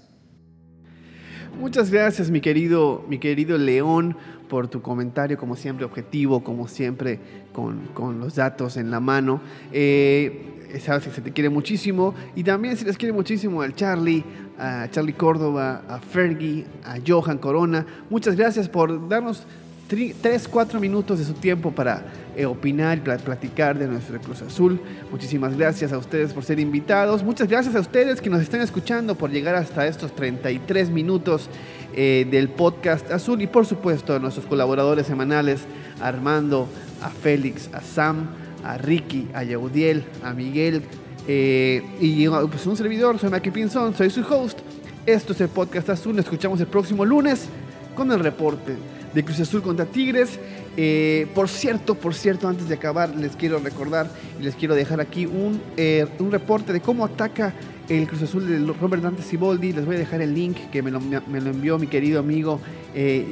Muchas 1.58 1.90
gracias, 1.90 2.30
mi 2.30 2.40
querido, 2.40 3.04
mi 3.08 3.18
querido 3.18 3.58
León, 3.58 4.16
por 4.48 4.68
tu 4.68 4.80
comentario, 4.80 5.36
como 5.36 5.56
siempre 5.56 5.84
objetivo, 5.84 6.44
como 6.44 6.68
siempre 6.68 7.18
con, 7.52 8.20
los 8.20 8.36
datos 8.36 8.76
en 8.76 8.92
la 8.92 9.00
mano. 9.00 9.40
Eh, 9.72 10.68
sabes 10.78 11.02
que 11.02 11.10
se 11.10 11.20
te 11.20 11.32
quiere 11.32 11.50
muchísimo 11.50 12.14
y 12.36 12.44
también 12.44 12.76
se 12.76 12.84
les 12.84 12.96
quiere 12.96 13.12
muchísimo 13.12 13.60
al 13.62 13.74
Charlie, 13.74 14.22
a 14.56 14.86
Charlie 14.92 15.14
Córdoba, 15.14 15.82
a 15.88 15.98
Fergie, 15.98 16.64
a 16.84 16.98
Johan 17.04 17.38
Corona. 17.38 17.84
Muchas 18.08 18.36
gracias 18.36 18.68
por 18.68 19.08
darnos 19.08 19.44
tres, 19.88 20.46
cuatro 20.46 20.78
minutos 20.78 21.18
de 21.18 21.24
su 21.24 21.32
tiempo 21.32 21.70
para 21.72 22.04
eh, 22.36 22.44
opinar 22.44 22.98
y 22.98 23.00
platicar 23.00 23.78
de 23.78 23.86
nuestro 23.86 24.20
Cruz 24.20 24.42
Azul. 24.42 24.78
Muchísimas 25.10 25.56
gracias 25.56 25.92
a 25.92 25.98
ustedes 25.98 26.34
por 26.34 26.44
ser 26.44 26.60
invitados. 26.60 27.22
Muchas 27.22 27.48
gracias 27.48 27.74
a 27.74 27.80
ustedes 27.80 28.20
que 28.20 28.28
nos 28.28 28.42
están 28.42 28.60
escuchando 28.60 29.14
por 29.14 29.30
llegar 29.30 29.54
hasta 29.54 29.86
estos 29.86 30.14
33 30.14 30.90
minutos 30.90 31.48
eh, 31.94 32.26
del 32.30 32.50
podcast 32.50 33.10
Azul 33.10 33.40
y 33.40 33.46
por 33.46 33.64
supuesto 33.64 34.14
a 34.14 34.18
nuestros 34.18 34.44
colaboradores 34.44 35.06
semanales, 35.06 35.62
Armando, 36.02 36.68
a 37.02 37.08
Félix, 37.08 37.70
a 37.72 37.80
Sam, 37.80 38.28
a 38.64 38.76
Ricky, 38.76 39.28
a 39.32 39.42
Yaudiel, 39.42 40.04
a 40.22 40.34
Miguel 40.34 40.82
eh, 41.26 41.82
y 41.98 42.28
pues 42.28 42.66
un 42.66 42.76
servidor, 42.76 43.18
soy 43.18 43.30
Maki 43.30 43.50
Pinzón, 43.50 43.94
soy 43.94 44.10
su 44.10 44.20
host. 44.20 44.58
Esto 45.06 45.32
es 45.32 45.40
el 45.40 45.48
podcast 45.48 45.88
Azul, 45.88 46.14
nos 46.14 46.26
escuchamos 46.26 46.60
el 46.60 46.66
próximo 46.66 47.06
lunes 47.06 47.48
con 47.94 48.12
el 48.12 48.20
reporte 48.20 48.76
de 49.18 49.24
Cruz 49.24 49.40
Azul 49.40 49.62
contra 49.62 49.84
Tigres. 49.84 50.38
Eh, 50.76 51.26
por 51.34 51.48
cierto, 51.48 51.96
por 51.96 52.14
cierto, 52.14 52.46
antes 52.46 52.68
de 52.68 52.76
acabar, 52.76 53.16
les 53.16 53.34
quiero 53.34 53.58
recordar 53.58 54.08
y 54.38 54.44
les 54.44 54.54
quiero 54.54 54.76
dejar 54.76 55.00
aquí 55.00 55.26
un, 55.26 55.60
eh, 55.76 56.06
un 56.20 56.30
reporte 56.30 56.72
de 56.72 56.80
cómo 56.80 57.04
ataca 57.04 57.52
el 57.88 58.06
Cruz 58.06 58.22
Azul 58.22 58.46
de 58.46 58.72
Robert 58.74 59.02
Dante 59.02 59.24
Siboldi. 59.24 59.72
Les 59.72 59.84
voy 59.84 59.96
a 59.96 59.98
dejar 59.98 60.22
el 60.22 60.34
link 60.34 60.56
que 60.70 60.82
me 60.82 60.92
lo, 60.92 61.00
me 61.00 61.40
lo 61.40 61.50
envió 61.50 61.80
mi 61.80 61.88
querido 61.88 62.20
amigo 62.20 62.60
eh, 62.94 63.26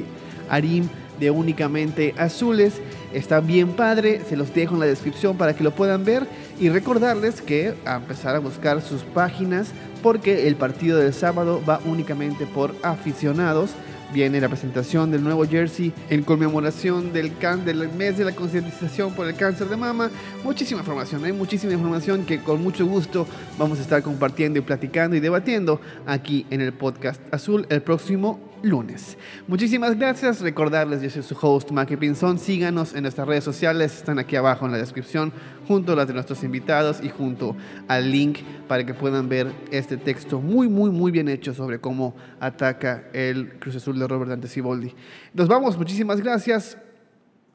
Arim 0.49 0.89
de 1.21 1.31
Únicamente 1.31 2.13
Azules. 2.17 2.81
Está 3.13 3.39
bien 3.39 3.69
padre, 3.69 4.21
se 4.27 4.35
los 4.35 4.53
dejo 4.53 4.73
en 4.73 4.81
la 4.81 4.87
descripción 4.87 5.37
para 5.37 5.55
que 5.55 5.63
lo 5.63 5.71
puedan 5.71 6.03
ver 6.03 6.27
y 6.59 6.67
recordarles 6.67 7.41
que 7.41 7.75
a 7.85 7.95
empezar 7.95 8.35
a 8.35 8.39
buscar 8.39 8.81
sus 8.81 9.03
páginas 9.03 9.71
porque 10.01 10.47
el 10.47 10.55
partido 10.55 10.97
del 10.97 11.13
sábado 11.13 11.61
va 11.67 11.79
únicamente 11.85 12.45
por 12.45 12.75
aficionados 12.83 13.71
viene 14.13 14.39
la 14.39 14.49
presentación 14.49 15.11
del 15.11 15.23
nuevo 15.23 15.45
jersey 15.45 15.93
en 16.09 16.23
conmemoración 16.23 17.11
del, 17.13 17.37
can 17.37 17.65
del 17.65 17.89
mes 17.89 18.17
de 18.17 18.25
la 18.25 18.33
concientización 18.33 19.13
por 19.13 19.27
el 19.27 19.35
cáncer 19.35 19.67
de 19.67 19.77
mama. 19.77 20.09
Muchísima 20.43 20.81
información, 20.81 21.23
hay 21.25 21.33
muchísima 21.33 21.73
información 21.73 22.25
que 22.25 22.39
con 22.39 22.61
mucho 22.61 22.85
gusto 22.85 23.27
vamos 23.57 23.79
a 23.79 23.81
estar 23.81 24.01
compartiendo 24.01 24.59
y 24.59 24.61
platicando 24.61 25.15
y 25.15 25.19
debatiendo 25.19 25.81
aquí 26.05 26.45
en 26.49 26.61
el 26.61 26.73
podcast 26.73 27.21
Azul 27.33 27.65
el 27.69 27.81
próximo 27.81 28.46
lunes. 28.61 29.17
Muchísimas 29.47 29.97
gracias. 29.97 30.41
Recordarles, 30.41 31.01
yo 31.01 31.09
soy 31.09 31.23
su 31.23 31.37
host, 31.39 31.71
Maki 31.71 31.97
Pinzón. 31.97 32.39
Síganos 32.39 32.93
en 32.93 33.03
nuestras 33.03 33.27
redes 33.27 33.43
sociales, 33.43 33.95
están 33.97 34.19
aquí 34.19 34.35
abajo 34.35 34.65
en 34.65 34.71
la 34.71 34.77
descripción, 34.77 35.31
junto 35.67 35.93
a 35.93 35.95
las 35.95 36.07
de 36.07 36.13
nuestros 36.13 36.43
invitados 36.43 36.99
y 37.03 37.09
junto 37.09 37.55
al 37.87 38.11
link 38.11 38.39
para 38.67 38.85
que 38.85 38.93
puedan 38.93 39.29
ver 39.29 39.51
este 39.71 39.97
texto 39.97 40.39
muy, 40.39 40.67
muy, 40.67 40.89
muy 40.91 41.11
bien 41.11 41.27
hecho 41.29 41.53
sobre 41.53 41.79
cómo 41.79 42.15
ataca 42.39 43.05
el 43.13 43.59
Cruz 43.59 43.75
Azul 43.75 43.97
de 43.99 44.07
Robert 44.07 44.29
Dante 44.29 44.47
Siboldi. 44.47 44.93
Nos 45.33 45.47
vamos, 45.47 45.77
muchísimas 45.77 46.21
gracias. 46.21 46.77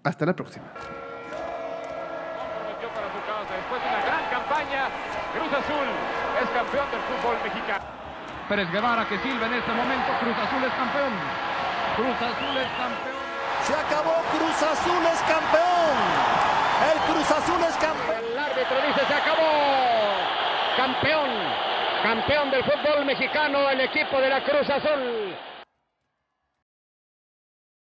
Hasta 0.03 0.27
la 0.27 0.35
próxima. 0.35 0.67
Después 3.53 3.83
de 3.83 3.89
una 3.89 4.05
gran 4.05 4.31
campaña, 4.31 4.89
Cruz 5.33 5.53
Azul 5.53 5.87
es 6.43 6.49
campeón 6.51 6.91
del 6.91 7.01
fútbol 7.01 7.37
mexicano. 7.45 8.02
Pérez 8.53 8.71
Guevara 8.71 9.09
que 9.09 9.19
silba 9.21 9.47
en 9.47 9.55
este 9.55 9.73
momento. 9.73 10.13
Cruz 10.21 10.37
Azul 10.37 10.63
es 10.63 10.75
campeón. 10.75 11.13
Cruz 11.97 12.17
Azul 12.21 12.55
es 12.59 12.69
campeón. 12.77 13.23
Se 13.65 13.73
acabó, 13.73 14.13
Cruz 14.29 14.63
Azul 14.63 15.07
es 15.11 15.21
campeón. 15.23 15.97
El 16.93 16.99
Cruz 17.09 17.31
Azul 17.31 17.65
es 17.65 17.77
campeón. 17.79 18.21
El 18.31 18.39
árbitro 18.39 18.77
dice 18.87 19.07
se 19.09 19.15
acabó. 19.15 19.49
Campeón. 20.77 21.31
Campeón 22.03 22.51
del 22.51 22.63
fútbol 22.65 23.07
mexicano, 23.07 23.71
el 23.71 23.81
equipo 23.81 24.21
de 24.21 24.29
la 24.29 24.45
Cruz 24.45 24.69
Azul. 24.69 25.35